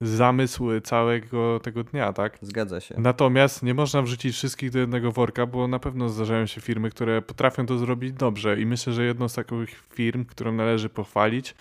zamysł 0.00 0.80
całego 0.80 1.60
tego 1.60 1.84
dnia, 1.84 2.12
tak? 2.12 2.38
Zgadza 2.42 2.80
się. 2.80 2.94
Natomiast 2.98 3.62
nie 3.62 3.74
można 3.74 4.02
wrzucić 4.02 4.34
wszystkich 4.34 4.70
do 4.70 4.78
jednego 4.78 5.12
worka, 5.12 5.46
bo 5.46 5.68
na 5.68 5.78
pewno 5.78 6.08
zdarzają 6.08 6.46
się 6.46 6.60
firmy, 6.60 6.90
które 6.90 7.22
potrafią 7.22 7.66
to 7.66 7.78
zrobić 7.78 8.12
dobrze 8.12 8.60
i 8.60 8.66
myślę, 8.66 8.92
że 8.92 9.04
jedną 9.04 9.28
z 9.28 9.34
takich 9.34 9.82
firm, 9.94 10.24
którą 10.24 10.52
należy 10.52 10.88
pochwalić 10.88 11.54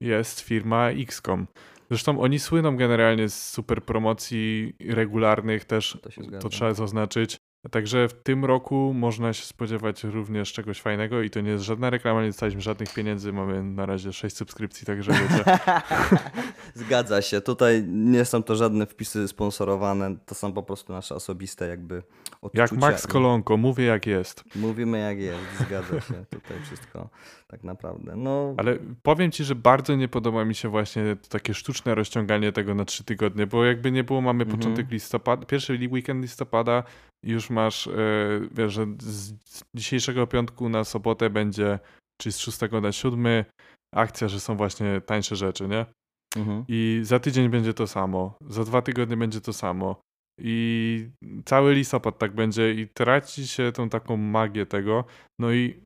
jest 0.00 0.40
firma 0.40 0.90
XCOM. 0.90 1.46
Zresztą 1.90 2.20
oni 2.20 2.38
słyną 2.38 2.76
generalnie 2.76 3.28
z 3.28 3.48
super 3.48 3.82
promocji 3.82 4.74
regularnych 4.88 5.64
też, 5.64 5.98
to, 6.02 6.38
to 6.40 6.48
trzeba 6.48 6.74
zaznaczyć. 6.74 7.36
Także 7.70 8.08
w 8.08 8.12
tym 8.12 8.44
roku 8.44 8.92
można 8.94 9.32
się 9.32 9.44
spodziewać 9.44 10.04
również 10.04 10.52
czegoś 10.52 10.80
fajnego 10.80 11.22
i 11.22 11.30
to 11.30 11.40
nie 11.40 11.50
jest 11.50 11.64
żadna 11.64 11.90
reklama, 11.90 12.22
nie 12.22 12.26
dostaliśmy 12.26 12.60
żadnych 12.60 12.94
pieniędzy, 12.94 13.32
mamy 13.32 13.62
na 13.62 13.86
razie 13.86 14.12
6 14.12 14.36
subskrypcji, 14.36 14.86
także 14.86 15.12
wiecie. 15.12 15.58
Zgadza 16.74 17.22
się, 17.22 17.40
tutaj 17.40 17.84
nie 17.88 18.24
są 18.24 18.42
to 18.42 18.56
żadne 18.56 18.86
wpisy 18.86 19.28
sponsorowane, 19.28 20.16
to 20.26 20.34
są 20.34 20.52
po 20.52 20.62
prostu 20.62 20.92
nasze 20.92 21.14
osobiste 21.14 21.68
jakby 21.68 22.02
odczucia. 22.42 22.62
Jak 22.62 22.72
Max 22.72 23.06
Kolonko, 23.06 23.56
mówię 23.56 23.84
jak 23.84 24.06
jest. 24.06 24.44
Mówimy 24.56 24.98
jak 24.98 25.18
jest, 25.18 25.66
zgadza 25.66 26.00
się, 26.00 26.24
tutaj 26.30 26.56
wszystko 26.66 27.08
tak 27.54 27.64
naprawdę. 27.64 28.16
No... 28.16 28.54
Ale 28.56 28.78
powiem 29.02 29.30
Ci, 29.30 29.44
że 29.44 29.54
bardzo 29.54 29.96
nie 29.96 30.08
podoba 30.08 30.44
mi 30.44 30.54
się 30.54 30.68
właśnie 30.68 31.16
takie 31.28 31.54
sztuczne 31.54 31.94
rozciąganie 31.94 32.52
tego 32.52 32.74
na 32.74 32.84
trzy 32.84 33.04
tygodnie, 33.04 33.46
bo 33.46 33.64
jakby 33.64 33.92
nie 33.92 34.04
było, 34.04 34.20
mamy 34.20 34.44
mhm. 34.44 34.60
początek 34.60 34.90
listopada, 34.90 35.46
pierwszy 35.46 35.88
weekend 35.92 36.22
listopada, 36.22 36.82
już 37.22 37.50
masz, 37.50 37.86
e, 37.86 37.92
wiesz, 38.50 38.72
że 38.72 38.86
z 38.98 39.34
dzisiejszego 39.76 40.26
piątku 40.26 40.68
na 40.68 40.84
sobotę 40.84 41.30
będzie, 41.30 41.78
czyli 42.20 42.32
z 42.32 42.38
6 42.38 42.58
na 42.82 42.92
7, 42.92 43.44
akcja, 43.94 44.28
że 44.28 44.40
są 44.40 44.56
właśnie 44.56 45.00
tańsze 45.00 45.36
rzeczy, 45.36 45.68
nie? 45.68 45.86
Mhm. 46.36 46.64
I 46.68 47.00
za 47.02 47.18
tydzień 47.18 47.48
będzie 47.48 47.74
to 47.74 47.86
samo, 47.86 48.38
za 48.48 48.64
dwa 48.64 48.82
tygodnie 48.82 49.16
będzie 49.16 49.40
to 49.40 49.52
samo. 49.52 50.00
I 50.40 51.08
cały 51.44 51.74
listopad 51.74 52.18
tak 52.18 52.34
będzie 52.34 52.74
i 52.74 52.88
traci 52.88 53.48
się 53.48 53.72
tą 53.72 53.88
taką 53.88 54.16
magię 54.16 54.66
tego. 54.66 55.04
No 55.40 55.52
i 55.52 55.80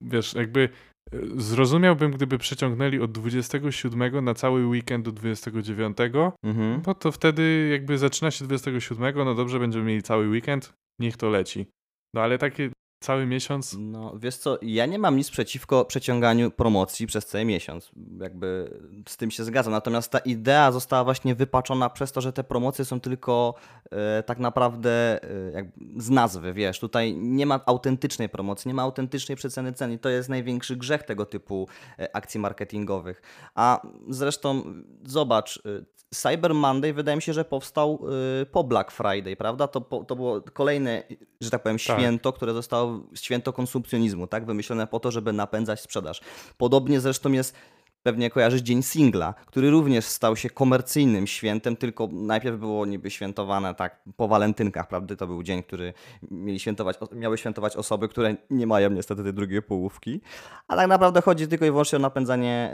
wiesz, 0.00 0.34
jakby 0.34 0.68
e, 1.12 1.18
zrozumiałbym, 1.36 2.10
gdyby 2.10 2.38
przeciągnęli 2.38 2.98
od 2.98 3.12
27 3.12 4.24
na 4.24 4.34
cały 4.34 4.66
weekend 4.66 5.04
do 5.04 5.12
29, 5.12 5.98
mhm. 6.44 6.82
bo 6.82 6.94
to 6.94 7.12
wtedy 7.12 7.68
jakby 7.72 7.98
zaczyna 7.98 8.30
się 8.30 8.44
27, 8.44 9.14
no 9.16 9.34
dobrze, 9.34 9.58
będziemy 9.58 9.84
mieli 9.84 10.02
cały 10.02 10.28
weekend, 10.28 10.74
niech 11.00 11.16
to 11.16 11.30
leci. 11.30 11.66
No 12.14 12.20
ale 12.20 12.38
takie 12.38 12.70
cały 13.00 13.26
miesiąc. 13.26 13.76
No 13.78 14.12
wiesz 14.18 14.36
co, 14.36 14.58
ja 14.62 14.86
nie 14.86 14.98
mam 14.98 15.16
nic 15.16 15.30
przeciwko 15.30 15.84
przeciąganiu 15.84 16.50
promocji 16.50 17.06
przez 17.06 17.26
cały 17.26 17.44
miesiąc. 17.44 17.90
Jakby 18.20 18.78
z 19.08 19.16
tym 19.16 19.30
się 19.30 19.44
zgadzam. 19.44 19.72
Natomiast 19.72 20.12
ta 20.12 20.18
idea 20.18 20.72
została 20.72 21.04
właśnie 21.04 21.34
wypaczona 21.34 21.90
przez 21.90 22.12
to, 22.12 22.20
że 22.20 22.32
te 22.32 22.44
promocje 22.44 22.84
są 22.84 23.00
tylko 23.00 23.54
e, 23.90 24.22
tak 24.22 24.38
naprawdę 24.38 25.22
e, 25.22 25.70
z 25.96 26.10
nazwy, 26.10 26.52
wiesz. 26.52 26.80
Tutaj 26.80 27.16
nie 27.16 27.46
ma 27.46 27.60
autentycznej 27.66 28.28
promocji, 28.28 28.68
nie 28.68 28.74
ma 28.74 28.82
autentycznej 28.82 29.36
przeceny 29.36 29.72
cen 29.72 29.92
i 29.92 29.98
to 29.98 30.08
jest 30.08 30.28
największy 30.28 30.76
grzech 30.76 31.02
tego 31.02 31.26
typu 31.26 31.68
e, 31.98 32.16
akcji 32.16 32.40
marketingowych. 32.40 33.22
A 33.54 33.82
zresztą 34.08 34.74
zobacz, 35.04 35.62
e, 35.66 35.98
Cyber 36.14 36.54
Monday 36.54 36.92
wydaje 36.92 37.16
mi 37.16 37.22
się, 37.22 37.32
że 37.32 37.44
powstał 37.44 38.00
y, 38.42 38.46
po 38.46 38.64
Black 38.64 38.90
Friday, 38.90 39.36
prawda? 39.36 39.68
To, 39.68 39.80
to 39.80 40.16
było 40.16 40.40
kolejne, 40.52 41.02
że 41.40 41.50
tak 41.50 41.62
powiem, 41.62 41.78
tak. 41.78 41.98
święto, 41.98 42.32
które 42.32 42.52
zostało 42.52 43.00
święto 43.14 43.52
konsumpcjonizmu, 43.52 44.26
tak? 44.26 44.46
Wymyślone 44.46 44.86
po 44.86 45.00
to, 45.00 45.10
żeby 45.10 45.32
napędzać 45.32 45.80
sprzedaż. 45.80 46.20
Podobnie 46.56 47.00
zresztą 47.00 47.32
jest 47.32 47.54
pewnie 48.02 48.30
kojarzysz 48.30 48.60
Dzień 48.60 48.82
Singla, 48.82 49.34
który 49.46 49.70
również 49.70 50.04
stał 50.04 50.36
się 50.36 50.50
komercyjnym 50.50 51.26
świętem, 51.26 51.76
tylko 51.76 52.08
najpierw 52.12 52.58
było 52.58 52.86
niby 52.86 53.10
świętowane 53.10 53.74
tak 53.74 54.02
po 54.16 54.28
walentynkach, 54.28 54.88
prawda? 54.88 55.16
To 55.16 55.26
był 55.26 55.42
dzień, 55.42 55.62
który 55.62 55.92
mieli 56.30 56.58
świętować, 56.58 56.98
miały 57.12 57.38
świętować 57.38 57.76
osoby, 57.76 58.08
które 58.08 58.36
nie 58.50 58.66
mają 58.66 58.90
niestety 58.90 59.22
tej 59.22 59.34
drugiej 59.34 59.62
połówki, 59.62 60.20
a 60.68 60.76
tak 60.76 60.88
naprawdę 60.88 61.22
chodzi 61.22 61.48
tylko 61.48 61.64
i 61.64 61.70
wyłącznie 61.70 61.96
o 61.96 62.02
napędzanie 62.02 62.70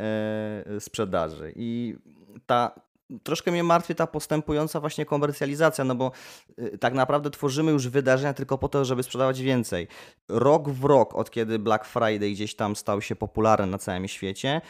e, 0.66 0.80
sprzedaży. 0.80 1.52
I 1.56 1.96
ta 2.46 2.74
troszkę 3.22 3.50
mnie 3.50 3.64
martwi 3.64 3.94
ta 3.94 4.06
postępująca 4.06 4.80
właśnie 4.80 5.06
komercjalizacja, 5.06 5.84
no 5.84 5.94
bo 5.94 6.12
y, 6.58 6.78
tak 6.78 6.94
naprawdę 6.94 7.30
tworzymy 7.30 7.72
już 7.72 7.88
wydarzenia 7.88 8.34
tylko 8.34 8.58
po 8.58 8.68
to, 8.68 8.84
żeby 8.84 9.02
sprzedawać 9.02 9.42
więcej. 9.42 9.88
Rok 10.28 10.68
w 10.68 10.84
rok, 10.84 11.14
od 11.14 11.30
kiedy 11.30 11.58
Black 11.58 11.84
Friday 11.84 12.30
gdzieś 12.30 12.54
tam 12.54 12.76
stał 12.76 13.00
się 13.00 13.16
popularny 13.16 13.66
na 13.66 13.78
całym 13.78 14.08
świecie, 14.08 14.60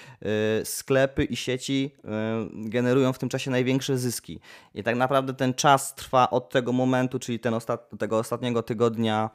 y, 0.61 0.65
sklepy 0.65 1.25
i 1.25 1.37
sieci 1.37 1.91
y, 1.99 2.71
generują 2.71 3.13
w 3.13 3.19
tym 3.19 3.29
czasie 3.29 3.51
największe 3.51 3.99
zyski. 3.99 4.41
I 4.75 4.83
tak 4.83 4.97
naprawdę 4.97 5.35
ten 5.35 5.55
czas 5.55 5.95
trwa 5.95 6.31
od 6.31 6.51
tego 6.51 6.73
momentu, 6.73 7.19
czyli 7.19 7.41
ten 7.41 7.55
ostat 7.55 7.91
tego 7.99 8.19
ostatniego 8.19 8.63
tygodnia 8.63 9.31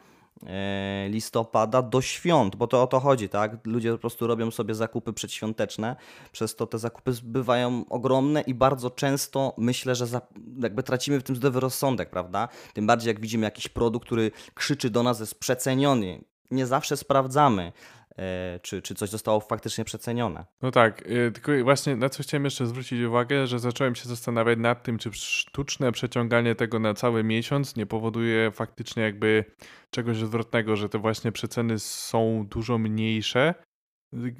listopada 1.09 1.81
do 1.81 2.01
świąt, 2.01 2.55
bo 2.55 2.67
to 2.67 2.83
o 2.83 2.87
to 2.87 2.99
chodzi, 2.99 3.29
tak? 3.29 3.67
Ludzie 3.67 3.91
po 3.91 3.97
prostu 3.97 4.27
robią 4.27 4.51
sobie 4.51 4.75
zakupy 4.75 5.13
przedświąteczne, 5.13 5.95
przez 6.31 6.55
to 6.55 6.67
te 6.67 6.79
zakupy 6.79 7.11
bywają 7.23 7.85
ogromne 7.89 8.41
i 8.41 8.53
bardzo 8.53 8.89
często 8.89 9.53
myślę, 9.57 9.95
że 9.95 10.07
za, 10.07 10.21
jakby 10.59 10.83
tracimy 10.83 11.19
w 11.19 11.23
tym 11.23 11.35
zdrowy 11.35 11.59
rozsądek, 11.59 12.09
prawda? 12.09 12.47
Tym 12.73 12.87
bardziej 12.87 13.07
jak 13.07 13.19
widzimy 13.19 13.45
jakiś 13.45 13.67
produkt, 13.67 14.05
który 14.05 14.31
krzyczy 14.53 14.89
do 14.89 15.03
nas, 15.03 15.19
jest 15.19 15.39
przeceniony. 15.39 16.23
Nie 16.51 16.67
zawsze 16.67 16.97
sprawdzamy. 16.97 17.71
E, 18.19 18.59
czy, 18.61 18.81
czy 18.81 18.95
coś 18.95 19.09
zostało 19.09 19.39
faktycznie 19.39 19.85
przecenione. 19.85 20.45
No 20.61 20.71
tak, 20.71 21.01
e, 21.01 21.31
tylko 21.31 21.51
właśnie 21.63 21.95
na 21.95 22.09
co 22.09 22.23
chciałem 22.23 22.45
jeszcze 22.45 22.67
zwrócić 22.67 23.01
uwagę, 23.01 23.47
że 23.47 23.59
zacząłem 23.59 23.95
się 23.95 24.09
zastanawiać 24.09 24.59
nad 24.59 24.83
tym, 24.83 24.97
czy 24.97 25.09
sztuczne 25.13 25.91
przeciąganie 25.91 26.55
tego 26.55 26.79
na 26.79 26.93
cały 26.93 27.23
miesiąc 27.23 27.75
nie 27.75 27.85
powoduje 27.85 28.51
faktycznie 28.51 29.03
jakby 29.03 29.45
czegoś 29.89 30.23
odwrotnego, 30.23 30.75
że 30.75 30.89
te 30.89 30.97
właśnie 30.97 31.31
przeceny 31.31 31.79
są 31.79 32.45
dużo 32.49 32.77
mniejsze 32.77 33.53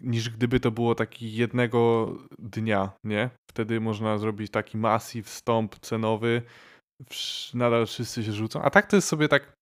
niż 0.02 0.30
gdyby 0.30 0.60
to 0.60 0.72
było 0.72 0.96
taki 0.96 1.34
jednego 1.34 2.14
dnia, 2.40 2.92
nie? 3.04 3.30
Wtedy 3.50 3.82
można 3.82 4.18
zrobić 4.18 4.52
taki 4.52 4.78
massive 4.78 5.30
stąp 5.30 5.80
cenowy, 5.80 6.42
nadal 7.54 7.86
wszyscy 7.86 8.24
się 8.24 8.32
rzucą, 8.32 8.62
a 8.62 8.70
tak 8.70 8.88
to 8.88 8.96
jest 8.96 9.08
sobie 9.08 9.28
tak 9.28 9.54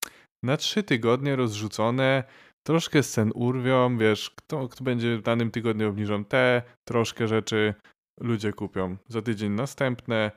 na 0.44 0.58
trzy 0.58 0.84
tygodnie 0.84 1.36
rozrzucone, 1.36 2.24
troszkę 2.68 3.04
scen 3.04 3.32
urwią, 3.36 3.98
wiesz, 3.98 4.30
kto, 4.30 4.68
kto 4.68 4.84
będzie 4.84 5.18
w 5.18 5.22
danym 5.22 5.52
tygodniu 5.52 5.90
obniżą 5.90 6.26
te, 6.26 6.62
troszkę 6.88 7.28
rzeczy 7.28 7.74
ludzie 8.20 8.54
kupią. 8.54 8.98
Za 9.08 9.22
tydzień 9.22 9.52
następne 9.52 10.32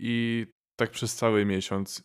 i 0.00 0.46
tak 0.80 0.90
przez 0.90 1.14
cały 1.14 1.44
miesiąc. 1.44 2.02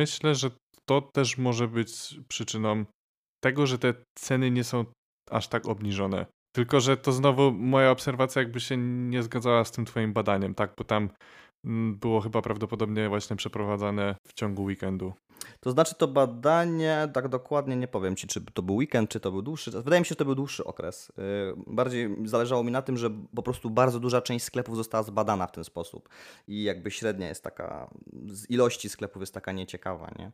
Myślę, 0.00 0.34
że 0.34 0.50
to 0.88 1.02
też 1.02 1.38
może 1.38 1.68
być 1.68 2.20
przyczyną 2.28 2.84
tego, 3.44 3.66
że 3.66 3.78
te 3.78 3.94
ceny 4.18 4.50
nie 4.50 4.64
są 4.64 4.84
aż 5.30 5.48
tak 5.48 5.68
obniżone. 5.68 6.26
Tylko, 6.56 6.80
że 6.80 6.96
to 6.96 7.12
znowu 7.12 7.52
moja 7.52 7.90
obserwacja 7.90 8.42
jakby 8.42 8.60
się 8.60 8.76
nie 9.10 9.22
zgadzała 9.22 9.64
z 9.64 9.72
tym 9.72 9.84
twoim 9.84 10.12
badaniem, 10.12 10.54
tak? 10.54 10.74
Bo 10.78 10.84
tam 10.84 11.10
mm, 11.64 11.98
było 11.98 12.20
chyba 12.20 12.42
prawdopodobnie 12.42 13.08
właśnie 13.08 13.36
przeprowadzane 13.36 14.16
w 14.28 14.32
ciągu 14.32 14.64
weekendu. 14.64 15.12
To 15.60 15.70
znaczy 15.70 15.94
to 15.94 16.08
badanie, 16.08 17.08
tak 17.12 17.28
dokładnie 17.28 17.76
nie 17.76 17.88
powiem 17.88 18.16
Ci, 18.16 18.26
czy 18.26 18.40
to 18.40 18.62
był 18.62 18.76
weekend, 18.76 19.10
czy 19.10 19.20
to 19.20 19.30
był 19.30 19.42
dłuższy. 19.42 19.70
Wydaje 19.70 20.00
mi 20.00 20.06
się, 20.06 20.08
że 20.08 20.16
to 20.16 20.24
był 20.24 20.34
dłuższy 20.34 20.64
okres. 20.64 21.10
Y, 21.10 21.12
bardziej 21.66 22.16
zależało 22.24 22.64
mi 22.64 22.72
na 22.72 22.82
tym, 22.82 22.96
że 22.96 23.10
po 23.34 23.42
prostu 23.42 23.70
bardzo 23.70 24.00
duża 24.00 24.20
część 24.20 24.44
sklepów 24.44 24.76
została 24.76 25.02
zbadana 25.02 25.46
w 25.46 25.52
ten 25.52 25.64
sposób. 25.64 26.08
I 26.48 26.62
jakby 26.62 26.90
średnia 26.90 27.28
jest 27.28 27.42
taka, 27.42 27.90
z 28.26 28.50
ilości 28.50 28.88
sklepów 28.88 29.22
jest 29.22 29.34
taka 29.34 29.52
nieciekawa, 29.52 30.10
nie? 30.18 30.32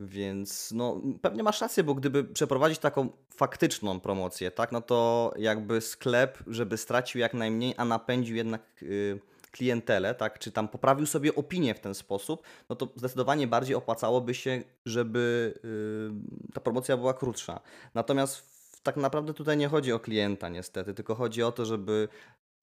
Więc 0.00 0.72
no, 0.72 1.00
pewnie 1.22 1.42
masz 1.42 1.60
rację, 1.60 1.84
bo 1.84 1.94
gdyby 1.94 2.24
przeprowadzić 2.24 2.78
taką 2.78 3.08
faktyczną 3.34 4.00
promocję, 4.00 4.50
tak, 4.50 4.72
no 4.72 4.80
to 4.80 5.32
jakby 5.38 5.80
sklep, 5.80 6.38
żeby 6.46 6.76
stracił 6.76 7.20
jak 7.20 7.34
najmniej, 7.34 7.74
a 7.76 7.84
napędził 7.84 8.36
jednak... 8.36 8.62
Yy, 8.82 9.31
klientelę, 9.52 10.14
tak, 10.14 10.38
czy 10.38 10.52
tam 10.52 10.68
poprawił 10.68 11.06
sobie 11.06 11.34
opinię 11.34 11.74
w 11.74 11.80
ten 11.80 11.94
sposób, 11.94 12.42
no 12.68 12.76
to 12.76 12.88
zdecydowanie 12.96 13.46
bardziej 13.46 13.76
opłacałoby 13.76 14.34
się, 14.34 14.62
żeby 14.86 15.54
yy, 16.46 16.52
ta 16.52 16.60
promocja 16.60 16.96
była 16.96 17.14
krótsza. 17.14 17.60
Natomiast 17.94 18.52
tak 18.82 18.96
naprawdę 18.96 19.34
tutaj 19.34 19.56
nie 19.56 19.68
chodzi 19.68 19.92
o 19.92 20.00
klienta 20.00 20.48
niestety, 20.48 20.94
tylko 20.94 21.14
chodzi 21.14 21.42
o 21.42 21.52
to, 21.52 21.64
żeby 21.66 22.08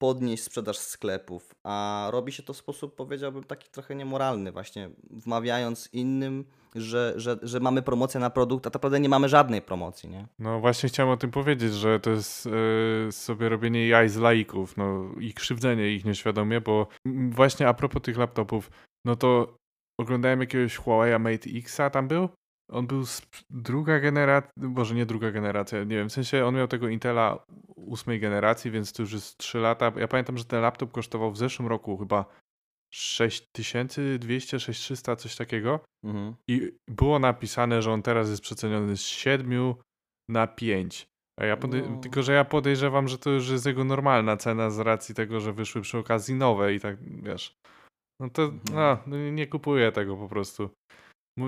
podnieść 0.00 0.42
sprzedaż 0.42 0.78
sklepów, 0.78 1.54
a 1.64 2.08
robi 2.10 2.32
się 2.32 2.42
to 2.42 2.52
w 2.52 2.56
sposób, 2.56 2.96
powiedziałbym, 2.96 3.44
taki 3.44 3.70
trochę 3.70 3.94
niemoralny, 3.94 4.52
właśnie 4.52 4.90
wmawiając 5.10 5.88
innym, 5.92 6.44
że, 6.74 7.12
że, 7.16 7.38
że 7.42 7.60
mamy 7.60 7.82
promocję 7.82 8.20
na 8.20 8.30
produkt, 8.30 8.66
a 8.66 8.70
tak 8.70 8.74
naprawdę 8.74 9.00
nie 9.00 9.08
mamy 9.08 9.28
żadnej 9.28 9.62
promocji, 9.62 10.08
nie? 10.08 10.26
No 10.38 10.60
właśnie 10.60 10.88
chciałem 10.88 11.12
o 11.12 11.16
tym 11.16 11.30
powiedzieć, 11.30 11.74
że 11.74 12.00
to 12.00 12.10
jest 12.10 12.46
yy, 12.46 13.12
sobie 13.12 13.48
robienie 13.48 13.88
jaj 13.88 14.08
z 14.08 14.16
laików, 14.16 14.76
no 14.76 15.04
i 15.20 15.34
krzywdzenie 15.34 15.88
ich 15.88 16.04
nieświadomie, 16.04 16.60
bo 16.60 16.86
właśnie 17.30 17.68
a 17.68 17.74
propos 17.74 18.02
tych 18.02 18.18
laptopów, 18.18 18.70
no 19.04 19.16
to 19.16 19.56
oglądałem 20.00 20.40
jakiegoś 20.40 20.76
Huawei 20.76 21.18
Mate 21.18 21.50
Xa 21.50 21.90
tam 21.90 22.08
był 22.08 22.28
on 22.70 22.86
był 22.86 23.06
z 23.06 23.22
druga 23.50 24.00
generacja, 24.00 24.50
może 24.56 24.94
nie 24.94 25.06
druga 25.06 25.30
generacja, 25.30 25.78
nie 25.84 25.96
wiem, 25.96 26.08
w 26.08 26.12
sensie 26.12 26.44
on 26.44 26.54
miał 26.54 26.68
tego 26.68 26.88
Intela 26.88 27.44
ósmej 27.76 28.20
generacji, 28.20 28.70
więc 28.70 28.92
to 28.92 29.02
już 29.02 29.12
jest 29.12 29.38
3 29.38 29.58
lata. 29.58 29.92
Ja 29.96 30.08
pamiętam, 30.08 30.38
że 30.38 30.44
ten 30.44 30.62
laptop 30.62 30.92
kosztował 30.92 31.32
w 31.32 31.38
zeszłym 31.38 31.68
roku 31.68 31.98
chyba 31.98 32.24
6200, 32.94 34.60
6300, 34.60 35.16
coś 35.16 35.36
takiego. 35.36 35.80
Mhm. 36.04 36.34
I 36.48 36.72
było 36.88 37.18
napisane, 37.18 37.82
że 37.82 37.92
on 37.92 38.02
teraz 38.02 38.30
jest 38.30 38.42
przeceniony 38.42 38.96
z 38.96 39.02
7 39.02 39.74
na 40.28 40.46
5. 40.46 41.10
A 41.40 41.44
ja 41.44 41.56
no. 41.62 42.00
Tylko, 42.00 42.22
że 42.22 42.32
ja 42.32 42.44
podejrzewam, 42.44 43.08
że 43.08 43.18
to 43.18 43.30
już 43.30 43.48
jest 43.48 43.66
jego 43.66 43.84
normalna 43.84 44.36
cena 44.36 44.70
z 44.70 44.78
racji 44.78 45.14
tego, 45.14 45.40
że 45.40 45.52
wyszły 45.52 45.82
przy 45.82 45.98
okazji 45.98 46.34
nowe 46.34 46.74
i 46.74 46.80
tak, 46.80 46.96
wiesz. 47.22 47.54
No 48.20 48.30
to 48.30 48.42
mhm. 48.42 48.98
no, 49.06 49.30
nie 49.30 49.46
kupuję 49.46 49.92
tego 49.92 50.16
po 50.16 50.28
prostu. 50.28 50.70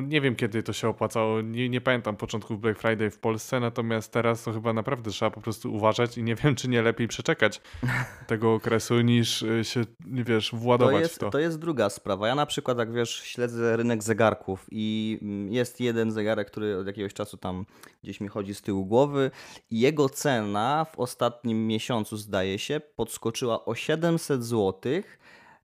Nie 0.01 0.21
wiem, 0.21 0.37
kiedy 0.37 0.63
to 0.63 0.73
się 0.73 0.89
opłacało. 0.89 1.41
Nie, 1.41 1.69
nie 1.69 1.81
pamiętam 1.81 2.17
początków 2.17 2.61
Black 2.61 2.81
Friday 2.81 3.11
w 3.11 3.19
Polsce, 3.19 3.61
natomiast 3.61 4.13
teraz 4.13 4.43
to 4.43 4.53
chyba 4.53 4.73
naprawdę 4.73 5.11
trzeba 5.11 5.31
po 5.31 5.41
prostu 5.41 5.75
uważać 5.75 6.19
i 6.19 6.23
nie 6.23 6.35
wiem, 6.35 6.55
czy 6.55 6.69
nie 6.69 6.83
lepiej 6.83 7.09
przeczekać 7.09 7.61
tego 8.27 8.55
okresu, 8.55 9.01
niż 9.01 9.43
y, 9.43 9.65
się, 9.65 9.85
wiesz, 10.01 10.51
władować 10.55 10.95
to 10.95 11.01
jest, 11.01 11.15
w 11.15 11.19
to. 11.19 11.31
To 11.31 11.39
jest 11.39 11.59
druga 11.59 11.91
sprawa. 11.91 12.29
Ja 12.29 12.35
na 12.35 12.47
przykład, 12.47 12.79
jak 12.79 12.93
wiesz, 12.93 13.23
śledzę 13.25 13.77
rynek 13.77 14.03
zegarków 14.03 14.67
i 14.71 15.19
mm, 15.23 15.53
jest 15.53 15.81
jeden 15.81 16.13
zegarek, 16.13 16.51
który 16.51 16.79
od 16.79 16.87
jakiegoś 16.87 17.15
czasu 17.15 17.37
tam 17.37 17.67
gdzieś 18.03 18.21
mi 18.21 18.29
chodzi 18.29 18.55
z 18.55 18.63
tyłu 18.63 18.87
głowy 18.87 19.31
i 19.71 19.81
jego 19.81 20.09
cena 20.09 20.85
w 20.85 20.99
ostatnim 20.99 21.67
miesiącu, 21.67 22.17
zdaje 22.17 22.59
się, 22.59 22.81
podskoczyła 22.97 23.65
o 23.65 23.75
700 23.75 24.45
zł. 24.45 24.93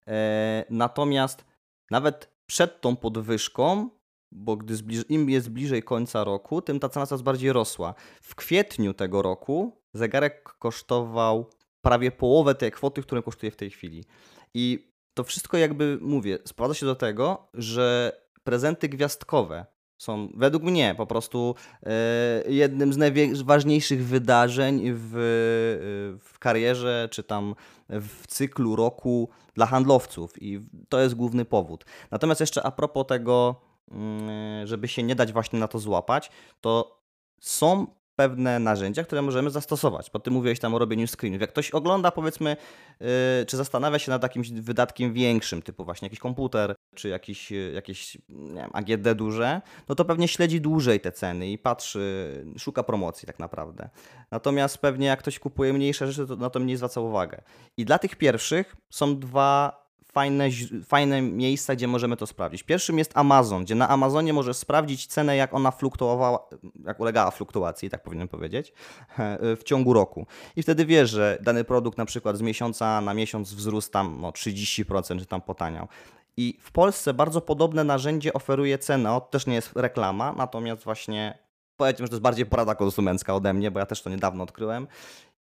E, 0.07 0.65
natomiast 0.71 1.45
nawet 1.91 2.31
przed 2.47 2.81
tą 2.81 2.97
podwyżką 2.97 3.91
bo 4.33 4.57
gdy 4.57 4.77
zbliż, 4.77 5.05
im 5.09 5.31
jest 5.31 5.51
bliżej 5.51 5.83
końca 5.83 6.25
roku, 6.25 6.63
tym 6.63 6.81
ta 6.81 6.89
cena 6.89 7.07
coraz 7.07 7.23
bardziej 7.23 7.53
rosła. 7.53 7.95
W 8.23 8.35
kwietniu 8.35 8.95
tego 8.95 9.23
roku 9.23 9.83
zegarek 9.95 10.43
kosztował 10.59 11.51
prawie 11.81 12.11
połowę 12.11 12.55
tej 12.55 12.71
kwoty, 12.73 13.03
którą 13.03 13.23
kosztuje 13.23 13.53
w 13.53 13.57
tej 13.57 13.71
chwili. 13.71 14.05
I 14.55 14.93
to 15.15 15.25
wszystko 15.25 15.57
jakby, 15.57 15.99
mówię, 16.01 16.39
sprowadza 16.45 16.75
się 16.75 16.87
do 16.87 16.95
tego, 16.95 17.49
że 17.55 18.13
prezenty 18.45 18.89
gwiazdkowe 18.89 19.67
są 19.99 20.29
według 20.35 20.63
mnie 20.63 20.95
po 20.97 21.07
prostu 21.07 21.55
e, 21.83 22.43
jednym 22.49 22.93
z 22.93 22.97
najważniejszych 22.97 24.07
wydarzeń 24.07 24.81
w, 24.85 25.11
w 26.21 26.39
karierze 26.39 27.09
czy 27.11 27.23
tam 27.23 27.55
w 27.89 28.27
cyklu 28.27 28.77
roku 28.77 29.29
dla 29.55 29.67
handlowców 29.67 30.43
i 30.43 30.61
to 30.89 31.01
jest 31.01 31.15
główny 31.15 31.45
powód. 31.45 31.85
Natomiast 32.11 32.41
jeszcze 32.41 32.63
a 32.63 32.71
propos 32.71 33.07
tego, 33.07 33.61
żeby 34.65 34.89
się 34.89 35.03
nie 35.03 35.15
dać 35.15 35.33
właśnie 35.33 35.59
na 35.59 35.69
to 35.69 35.79
złapać, 35.79 36.31
to 36.61 37.01
są 37.41 37.87
pewne 38.19 38.59
narzędzia, 38.59 39.05
które 39.05 39.23
możemy 39.23 39.51
zastosować. 39.51 40.11
Bo 40.13 40.19
ty 40.19 40.31
mówiłeś 40.31 40.59
tam 40.59 40.75
o 40.75 40.79
robieniu 40.79 41.07
screenów. 41.07 41.41
Jak 41.41 41.51
ktoś 41.51 41.71
ogląda, 41.71 42.11
powiedzmy, 42.11 42.57
yy, 43.01 43.07
czy 43.47 43.57
zastanawia 43.57 43.99
się 43.99 44.11
nad 44.11 44.23
jakimś 44.23 44.51
wydatkiem 44.51 45.13
większym, 45.13 45.63
typu 45.63 45.85
właśnie 45.85 46.07
jakiś 46.07 46.19
komputer, 46.19 46.75
czy 46.95 47.09
jakiś, 47.09 47.53
y, 47.53 47.73
jakieś 47.75 48.19
nie 48.29 48.61
wiem, 48.61 48.71
AGD 48.73 49.15
duże, 49.15 49.61
no 49.89 49.95
to 49.95 50.05
pewnie 50.05 50.29
śledzi 50.29 50.61
dłużej 50.61 51.01
te 51.01 51.13
ceny 51.13 51.51
i 51.51 51.59
patrzy, 51.59 52.35
szuka 52.59 52.83
promocji 52.83 53.27
tak 53.27 53.39
naprawdę. 53.39 53.89
Natomiast 54.31 54.79
pewnie 54.79 55.07
jak 55.07 55.19
ktoś 55.19 55.39
kupuje 55.39 55.73
mniejsze 55.73 56.13
rzeczy, 56.13 56.29
to 56.29 56.37
na 56.37 56.51
to 56.51 56.61
mniej 56.61 56.77
zwraca 56.77 57.01
uwagę. 57.01 57.43
I 57.77 57.85
dla 57.85 57.99
tych 57.99 58.17
pierwszych 58.17 58.77
są 58.91 59.19
dwa 59.19 59.88
fajne, 60.13 60.49
fajne 60.85 61.23
miejsca, 61.23 61.75
gdzie 61.75 61.89
możemy 61.89 62.17
to 62.17 62.27
sprawdzić. 62.27 62.63
Pierwszym 62.63 62.99
jest 62.99 63.13
Amazon, 63.15 63.65
gdzie 63.65 63.75
na 63.75 63.89
Amazonie 63.89 64.33
możesz 64.33 64.57
sprawdzić 64.57 65.07
cenę, 65.07 65.37
jak 65.37 65.55
ona 65.55 65.71
fluktuowała, 65.71 66.49
jak 66.85 67.01
ulegała 67.01 67.31
fluktuacji, 67.31 67.91
tak 67.91 68.03
powinienem 68.03 68.29
powiedzieć, 68.29 68.73
w 69.61 69.63
ciągu 69.65 69.93
roku. 69.93 70.27
I 70.57 70.63
wtedy 70.63 70.87
wiesz, 70.87 71.11
że 71.11 71.39
dany 71.43 71.65
produkt 71.65 71.99
na 71.99 72.05
przykład 72.05 72.37
z 72.37 72.41
miesiąca 72.41 73.01
na 73.01 73.15
miesiąc 73.15 73.55
wzrósł 73.55 73.91
tam 73.91 74.25
o 74.25 74.31
30%, 74.31 75.19
czy 75.19 75.27
tam 75.27 75.41
potaniał. 75.41 75.89
I 76.37 76.59
w 76.61 76.73
Polsce 76.73 77.15
bardzo 77.15 77.41
podobne 77.41 77.85
narzędzie 77.85 78.33
oferuje 78.33 78.79
cenę. 78.79 79.09
To 79.09 79.21
też 79.21 79.47
nie 79.47 79.55
jest 79.55 79.73
reklama, 79.77 80.33
natomiast 80.33 80.85
właśnie 80.85 81.39
powiedzmy, 81.79 82.07
że 82.07 82.09
to 82.09 82.15
jest 82.15 82.23
bardziej 82.23 82.47
porada 82.47 82.75
konsumencka 82.75 83.35
ode 83.35 83.55
mnie, 83.55 83.71
bo 83.71 83.79
ja 83.79 83.87
też 83.87 84.03
to 84.03 84.11
niedawno 84.11 84.45
odkryłem. 84.45 84.87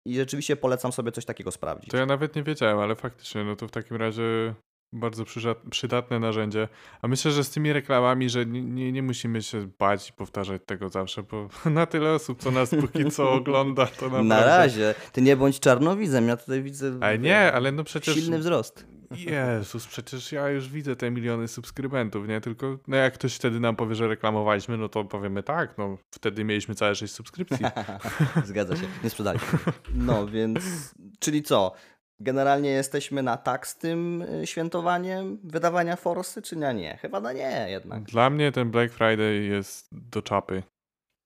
I 0.06 0.16
rzeczywiście 0.16 0.56
polecam 0.56 0.92
sobie 0.92 1.12
coś 1.12 1.26
takiego 1.26 1.52
sprawdzić. 1.52 1.90
To 1.90 1.98
ja 1.98 2.06
nawet 2.06 2.36
nie 2.36 2.44
wiedziałem, 2.44 2.80
ale 2.80 2.96
faktycznie, 2.96 3.44
no 3.44 3.56
to 3.56 3.68
w 3.68 3.72
takim 3.72 3.98
razie 3.98 4.54
bardzo 4.94 5.24
przydatne 5.70 6.20
narzędzie. 6.20 6.68
A 7.02 7.08
myślę, 7.08 7.32
że 7.32 7.44
z 7.44 7.50
tymi 7.50 7.74
reklamami, 7.74 8.30
że 8.30 8.46
nie, 8.46 8.62
nie, 8.62 8.92
nie 8.92 9.04
musimy 9.04 9.42
się 9.42 9.70
bać 9.80 10.10
i 10.10 10.14
powtarzać 10.14 10.62
tego 10.66 10.90
zawsze, 10.90 11.24
bo 11.24 11.50
na 11.70 11.86
tyle 11.86 12.12
osób, 12.12 12.40
co 12.40 12.52
nas 12.52 12.70
póki 12.70 13.12
co 13.12 13.32
ogląda, 13.40 13.86
to 13.86 14.06
naprawdę... 14.06 14.28
Na 14.28 14.46
razie. 14.46 14.96
Ty 15.12 15.22
nie 15.22 15.36
bądź 15.36 15.60
czarnowidzem, 15.60 16.28
ja 16.28 16.38
tutaj 16.38 16.64
widzę 16.64 16.98
Ale 17.02 17.20
nie, 17.20 17.54
ale 17.54 17.72
no 17.72 17.84
przecież... 17.84 18.16
silny 18.16 18.40
wzrost. 18.40 18.86
Jezus, 19.16 19.88
przecież 19.88 20.32
ja 20.32 20.50
już 20.50 20.70
widzę 20.70 20.96
te 20.96 21.12
miliony 21.12 21.48
subskrybentów, 21.48 22.28
nie? 22.28 22.42
Tylko, 22.42 22.78
no 22.88 22.98
jak 22.98 23.14
ktoś 23.14 23.36
wtedy 23.36 23.60
nam 23.60 23.76
powie, 23.76 23.96
że 23.96 24.08
reklamowaliśmy, 24.08 24.78
no 24.78 24.90
to 24.90 25.04
powiemy 25.04 25.44
tak, 25.44 25.78
no 25.78 25.98
wtedy 26.12 26.44
mieliśmy 26.44 26.76
całe 26.76 26.96
sześć 26.96 27.14
subskrypcji. 27.14 27.66
Zgadza 28.46 28.76
się, 28.76 28.88
nie 29.04 29.10
sprzedaliśmy. 29.10 29.60
No 29.94 30.28
więc, 30.28 30.94
czyli 31.20 31.44
co? 31.44 31.74
Generalnie 32.20 32.70
jesteśmy 32.70 33.24
na 33.24 33.38
tak 33.38 33.68
z 33.68 33.78
tym 33.78 34.22
y, 34.22 34.48
świętowaniem 34.48 35.40
wydawania 35.44 35.96
forsy, 35.96 36.42
czy 36.42 36.56
na 36.56 36.72
nie? 36.72 36.98
Chyba 36.98 37.20
na 37.20 37.34
nie 37.34 37.68
jednak. 37.70 38.04
Dla 38.04 38.30
mnie 38.30 38.52
ten 38.52 38.72
Black 38.72 38.94
Friday 38.94 39.44
jest 39.44 39.88
do 39.92 40.22
czapy. 40.22 40.64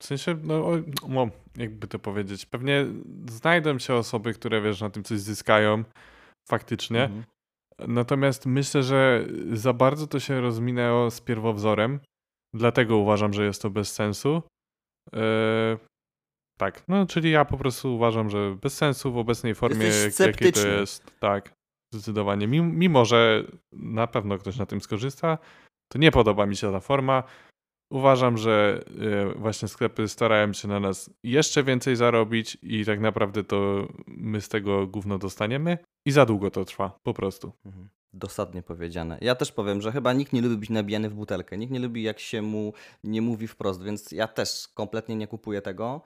W 0.02 0.06
sensie, 0.06 0.36
no, 0.44 0.72
no 1.08 1.28
jakby 1.58 1.88
to 1.88 2.00
powiedzieć, 2.00 2.46
pewnie 2.46 2.86
znajdą 3.30 3.80
się 3.80 3.94
osoby, 3.94 4.34
które 4.34 4.62
wiesz, 4.62 4.82
na 4.82 4.90
tym 4.90 5.04
coś 5.04 5.20
zyskają 5.20 5.84
faktycznie. 6.48 7.04
Mhm. 7.04 7.24
Natomiast 7.88 8.46
myślę, 8.46 8.84
że 8.84 9.26
za 9.54 9.74
bardzo 9.74 10.08
to 10.08 10.20
się 10.20 10.42
rozminęło 10.42 11.12
z 11.12 11.22
pierwowzorem. 11.22 12.00
Dlatego 12.54 12.98
uważam, 12.98 13.34
że 13.34 13.46
jest 13.46 13.62
to 13.62 13.70
bez 13.70 13.94
sensu. 13.94 14.42
Eee, 15.14 15.78
tak, 16.58 16.84
no 16.88 17.06
czyli 17.06 17.32
ja 17.32 17.46
po 17.46 17.58
prostu 17.58 17.96
uważam, 17.96 18.30
że 18.30 18.56
bez 18.62 18.78
sensu 18.78 19.12
w 19.12 19.18
obecnej 19.18 19.56
formie, 19.56 19.86
jakiej 20.20 20.52
to 20.54 20.68
jest. 20.68 21.20
Tak, 21.20 21.54
zdecydowanie. 21.94 22.48
Mimo, 22.48 23.06
że 23.06 23.44
na 23.74 24.08
pewno 24.08 24.38
ktoś 24.38 24.58
na 24.58 24.66
tym 24.66 24.82
skorzysta, 24.82 25.38
to 25.92 26.00
nie 26.00 26.12
podoba 26.12 26.46
mi 26.46 26.56
się 26.56 26.72
ta 26.72 26.80
forma. 26.80 27.24
Uważam, 27.90 28.38
że 28.38 28.84
e, 29.36 29.40
właśnie 29.40 29.68
sklepy 29.68 30.08
starają 30.08 30.54
się 30.54 30.68
na 30.68 30.80
nas 30.80 31.10
jeszcze 31.24 31.64
więcej 31.64 31.96
zarobić 31.96 32.58
i 32.62 32.86
tak 32.86 33.00
naprawdę 33.00 33.44
to 33.44 33.88
my 34.08 34.42
z 34.42 34.50
tego 34.50 34.88
gówno 34.88 35.18
dostaniemy 35.18 35.78
i 36.06 36.12
za 36.12 36.26
długo 36.26 36.52
to 36.52 36.66
trwa, 36.66 37.00
po 37.04 37.14
prostu. 37.14 37.52
Mhm. 37.66 37.90
Dosadnie 38.14 38.64
powiedziane. 38.64 39.18
Ja 39.22 39.36
też 39.36 39.52
powiem, 39.52 39.82
że 39.82 39.92
chyba 39.92 40.14
nikt 40.14 40.34
nie 40.34 40.42
lubi 40.42 40.58
być 40.58 40.70
nabijany 40.70 41.10
w 41.10 41.14
butelkę. 41.14 41.58
Nikt 41.58 41.74
nie 41.74 41.80
lubi, 41.80 42.04
jak 42.04 42.20
się 42.20 42.42
mu 42.42 42.74
nie 43.04 43.22
mówi 43.22 43.48
wprost, 43.48 43.84
więc 43.84 44.12
ja 44.12 44.28
też 44.28 44.68
kompletnie 44.74 45.16
nie 45.16 45.28
kupuję 45.28 45.62
tego 45.62 46.02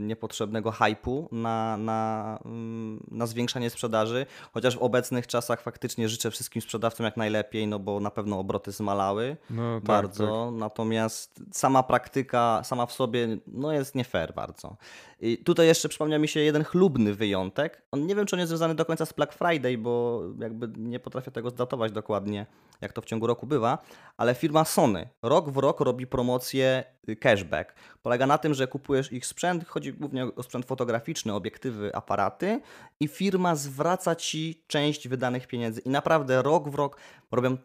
niepotrzebnego 0.00 0.70
hypu 0.70 1.28
na, 1.32 1.76
na, 1.76 2.38
mm, 2.44 3.04
na 3.10 3.26
zwiększanie 3.26 3.70
sprzedaży. 3.70 4.26
Chociaż 4.54 4.76
w 4.76 4.82
obecnych 4.82 5.26
czasach 5.26 5.62
faktycznie 5.62 6.08
życzę 6.08 6.30
wszystkim 6.30 6.62
sprzedawcom 6.62 7.04
jak 7.04 7.16
najlepiej, 7.16 7.66
no 7.66 7.78
bo 7.78 8.00
na 8.00 8.10
pewno 8.10 8.38
obroty 8.38 8.72
zmalały 8.72 9.36
No 9.50 9.80
tak, 9.80 9.84
bardzo. 9.84 10.50
Natomiast 10.50 11.42
sama 11.52 11.82
praktyka, 11.82 12.60
sama 12.64 12.86
w 12.86 12.92
sobie, 12.92 13.28
no 13.46 13.72
jest 13.72 13.94
nie 13.94 14.04
fair 14.04 14.34
bardzo. 14.34 14.76
I 15.20 15.38
tutaj 15.38 15.66
jeszcze 15.66 15.88
przypomniał 15.88 16.20
mi 16.20 16.28
się 16.28 16.40
jeden 16.40 16.64
chlubny 16.64 17.14
wyjątek. 17.14 17.82
On 17.90 18.06
nie 18.06 18.14
wiem, 18.14 18.26
czy 18.26 18.36
on 18.36 18.40
jest 18.40 18.48
związany 18.48 18.74
do 18.74 18.84
końca 18.84 19.06
z 19.06 19.12
Black 19.12 19.32
Friday, 19.32 19.78
bo 19.78 20.22
jakby 20.38 20.68
nie 20.76 21.00
potrafię 21.00 21.30
tego 21.30 21.50
zdatować 21.50 21.92
dokładnie, 21.92 22.46
jak 22.80 22.92
to 22.92 23.00
w 23.00 23.04
ciągu 23.04 23.26
roku 23.26 23.46
bywa, 23.46 23.78
ale 24.16 24.34
firma 24.34 24.64
Sony 24.64 25.08
rok 25.22 25.50
w 25.50 25.56
rok 25.56 25.80
robi 25.80 26.06
promocję 26.06 26.84
y, 27.08 27.16
cashback. 27.16 27.74
Polega 28.02 28.26
na 28.26 28.38
tym, 28.38 28.54
że 28.54 28.66
kupujesz 28.66 29.12
ich 29.12 29.26
sprzęt, 29.28 29.68
chodzi 29.68 29.92
głównie 29.92 30.24
o 30.24 30.42
sprzęt 30.42 30.66
fotograficzny, 30.66 31.34
obiektywy, 31.34 31.94
aparaty 31.94 32.60
i 33.00 33.08
firma 33.08 33.56
zwraca 33.56 34.16
ci 34.16 34.64
część 34.66 35.08
wydanych 35.08 35.46
pieniędzy. 35.46 35.80
I 35.80 35.90
naprawdę 35.90 36.42
rok 36.42 36.68
w 36.68 36.74
rok 36.74 36.96
robią 37.30 37.56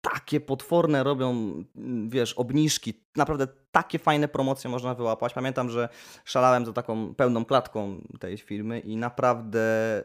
takie 0.00 0.40
potworne 0.40 1.04
robią, 1.04 1.30
mm, 1.76 2.10
wiesz, 2.10 2.32
obniżki. 2.32 3.04
Naprawdę 3.16 3.46
takie 3.70 3.98
fajne 3.98 4.28
promocje 4.28 4.70
można 4.70 4.94
wyłapać. 4.94 5.32
Pamiętam, 5.32 5.70
że 5.70 5.88
szalałem 6.24 6.66
za 6.66 6.72
taką 6.72 7.14
pełną 7.14 7.44
klatką 7.44 8.00
tej 8.20 8.38
firmy 8.38 8.80
i 8.80 8.96
naprawdę 8.96 10.04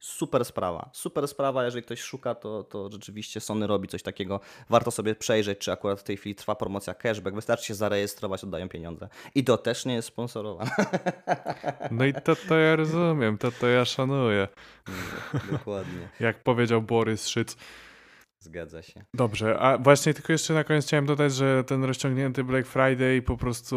super 0.00 0.44
sprawa. 0.44 0.90
Super 0.92 1.28
sprawa, 1.28 1.64
jeżeli 1.64 1.82
ktoś 1.82 2.00
szuka, 2.00 2.34
to, 2.34 2.64
to 2.64 2.88
rzeczywiście 2.92 3.40
Sony 3.40 3.66
robi 3.66 3.88
coś 3.88 4.02
takiego. 4.02 4.40
Warto 4.70 4.90
sobie 4.90 5.14
przejrzeć, 5.14 5.58
czy 5.58 5.72
akurat 5.72 6.00
w 6.00 6.02
tej 6.02 6.16
chwili 6.16 6.34
trwa 6.34 6.54
promocja 6.54 6.94
cashback. 6.94 7.34
Wystarczy 7.34 7.66
się 7.66 7.74
zarejestrować, 7.74 8.44
oddają 8.44 8.68
pieniądze. 8.68 9.08
I 9.34 9.44
to 9.44 9.58
też 9.58 9.84
nie 9.84 9.94
jest 9.94 10.08
sponsorowane. 10.08 10.70
No 11.90 12.04
i 12.04 12.14
to, 12.14 12.36
to 12.36 12.56
ja 12.56 12.76
rozumiem, 12.76 13.38
to, 13.38 13.52
to 13.52 13.66
ja 13.66 13.84
szanuję. 13.84 14.48
Dokładnie. 15.52 16.08
Jak 16.20 16.42
powiedział 16.42 16.82
Borys 16.82 17.28
Szyc. 17.28 17.56
Zgadza 18.40 18.82
się. 18.82 19.04
Dobrze, 19.14 19.58
a 19.58 19.78
właśnie 19.78 20.14
tylko 20.14 20.32
jeszcze 20.32 20.54
na 20.54 20.64
koniec 20.64 20.86
chciałem 20.86 21.06
dodać, 21.06 21.34
że 21.34 21.64
ten 21.64 21.84
rozciągnięty 21.84 22.44
Black 22.44 22.68
Friday 22.68 23.22
po 23.22 23.36
prostu 23.36 23.76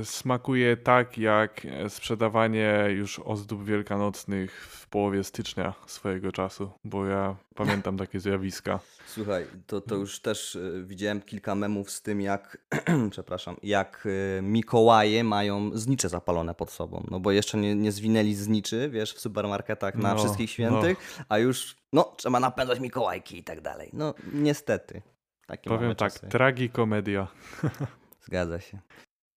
e, 0.00 0.04
smakuje 0.04 0.76
tak 0.76 1.18
jak 1.18 1.64
e, 1.64 1.90
sprzedawanie 1.90 2.86
już 2.90 3.18
ozdób 3.24 3.64
wielkanocnych 3.64 4.66
w 4.70 4.88
połowie 4.88 5.24
stycznia 5.24 5.74
swojego 5.86 6.32
czasu, 6.32 6.70
bo 6.84 7.06
ja 7.06 7.36
pamiętam 7.54 7.96
takie 7.96 8.20
zjawiska. 8.20 8.80
Słuchaj, 9.14 9.46
to, 9.66 9.80
to 9.80 9.94
już 9.94 10.20
też 10.20 10.54
y, 10.54 10.84
widziałem 10.86 11.20
kilka 11.22 11.54
memów 11.54 11.90
z 11.90 12.02
tym, 12.02 12.20
jak, 12.20 12.58
przepraszam, 13.10 13.56
jak 13.62 14.08
Mikołaje 14.42 15.24
mają 15.24 15.70
znicze 15.78 16.08
zapalone 16.08 16.54
pod 16.54 16.70
sobą. 16.70 17.06
No 17.10 17.20
bo 17.20 17.32
jeszcze 17.32 17.58
nie, 17.58 17.74
nie 17.74 17.92
zwinęli 17.92 18.34
zniczy, 18.34 18.90
wiesz, 18.92 19.14
w 19.14 19.20
supermarketach 19.20 19.94
na 19.94 20.14
No, 20.14 20.18
wszystkich 20.18 20.50
świętych, 20.50 21.24
a 21.28 21.38
już, 21.38 21.76
no, 21.92 22.12
trzeba 22.16 22.40
napędzać 22.40 22.80
Mikołajki 22.80 23.38
i 23.38 23.44
tak 23.44 23.60
dalej. 23.60 23.69
No, 23.92 24.14
niestety. 24.32 25.02
Takie 25.46 25.70
Powiem 25.70 25.94
tak, 25.94 26.12
czasy. 26.12 26.28
tragikomedia. 26.28 27.28
Zgadza 28.26 28.60
się. 28.60 28.78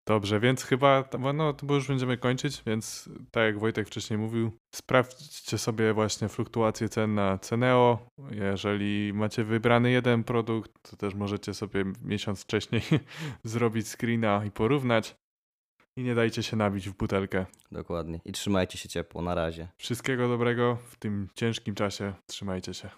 Dobrze, 0.06 0.40
więc 0.40 0.64
chyba, 0.64 1.04
no, 1.34 1.54
bo 1.62 1.74
już 1.74 1.88
będziemy 1.88 2.16
kończyć, 2.18 2.62
więc 2.66 3.08
tak 3.30 3.44
jak 3.44 3.58
Wojtek 3.58 3.86
wcześniej 3.86 4.18
mówił, 4.18 4.52
sprawdźcie 4.74 5.58
sobie 5.58 5.92
właśnie 5.92 6.28
fluktuację 6.28 6.88
cen 6.88 7.14
na 7.14 7.38
Ceneo. 7.38 7.98
Jeżeli 8.30 9.12
macie 9.14 9.44
wybrany 9.44 9.90
jeden 9.90 10.24
produkt, 10.24 10.90
to 10.90 10.96
też 10.96 11.14
możecie 11.14 11.54
sobie 11.54 11.84
miesiąc 12.04 12.42
wcześniej 12.42 12.82
zrobić 13.44 13.88
screena 13.88 14.44
i 14.44 14.50
porównać. 14.50 15.14
I 15.96 16.02
nie 16.02 16.14
dajcie 16.14 16.42
się 16.42 16.56
nabić 16.56 16.88
w 16.88 16.96
butelkę. 16.96 17.46
Dokładnie. 17.72 18.20
I 18.24 18.32
trzymajcie 18.32 18.78
się 18.78 18.88
ciepło. 18.88 19.22
Na 19.22 19.34
razie. 19.34 19.68
Wszystkiego 19.76 20.28
dobrego 20.28 20.76
w 20.76 20.96
tym 20.96 21.28
ciężkim 21.34 21.74
czasie. 21.74 22.12
Trzymajcie 22.26 22.74
się. 22.74 22.90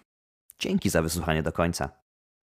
Dzięki 0.59 0.89
za 0.89 1.01
wysłuchanie 1.01 1.43
do 1.43 1.51
końca. 1.51 1.89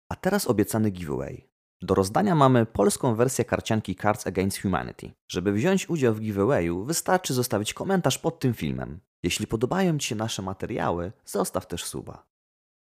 A 0.09 0.17
teraz 0.17 0.47
obiecany 0.47 0.91
giveaway. 0.91 1.49
Do 1.83 1.95
rozdania 1.95 2.35
mamy 2.35 2.67
polską 2.67 3.15
wersję 3.15 3.45
karcianki 3.45 3.97
Cards 3.97 4.27
Against 4.27 4.63
Humanity. 4.63 5.13
Żeby 5.29 5.53
wziąć 5.53 5.89
udział 5.89 6.15
w 6.15 6.21
giveawayu, 6.21 6.85
wystarczy 6.85 7.35
zostawić 7.35 7.75
komentarz 7.75 8.19
pod 8.19 8.41
tym 8.41 8.55
filmem. 8.55 9.01
Jeśli 9.23 9.47
podobają 9.47 9.99
Ci 9.99 10.09
się 10.09 10.15
nasze 10.15 10.43
materiały, 10.43 11.13
zostaw 11.25 11.67
też 11.67 11.85
suba. 11.85 12.32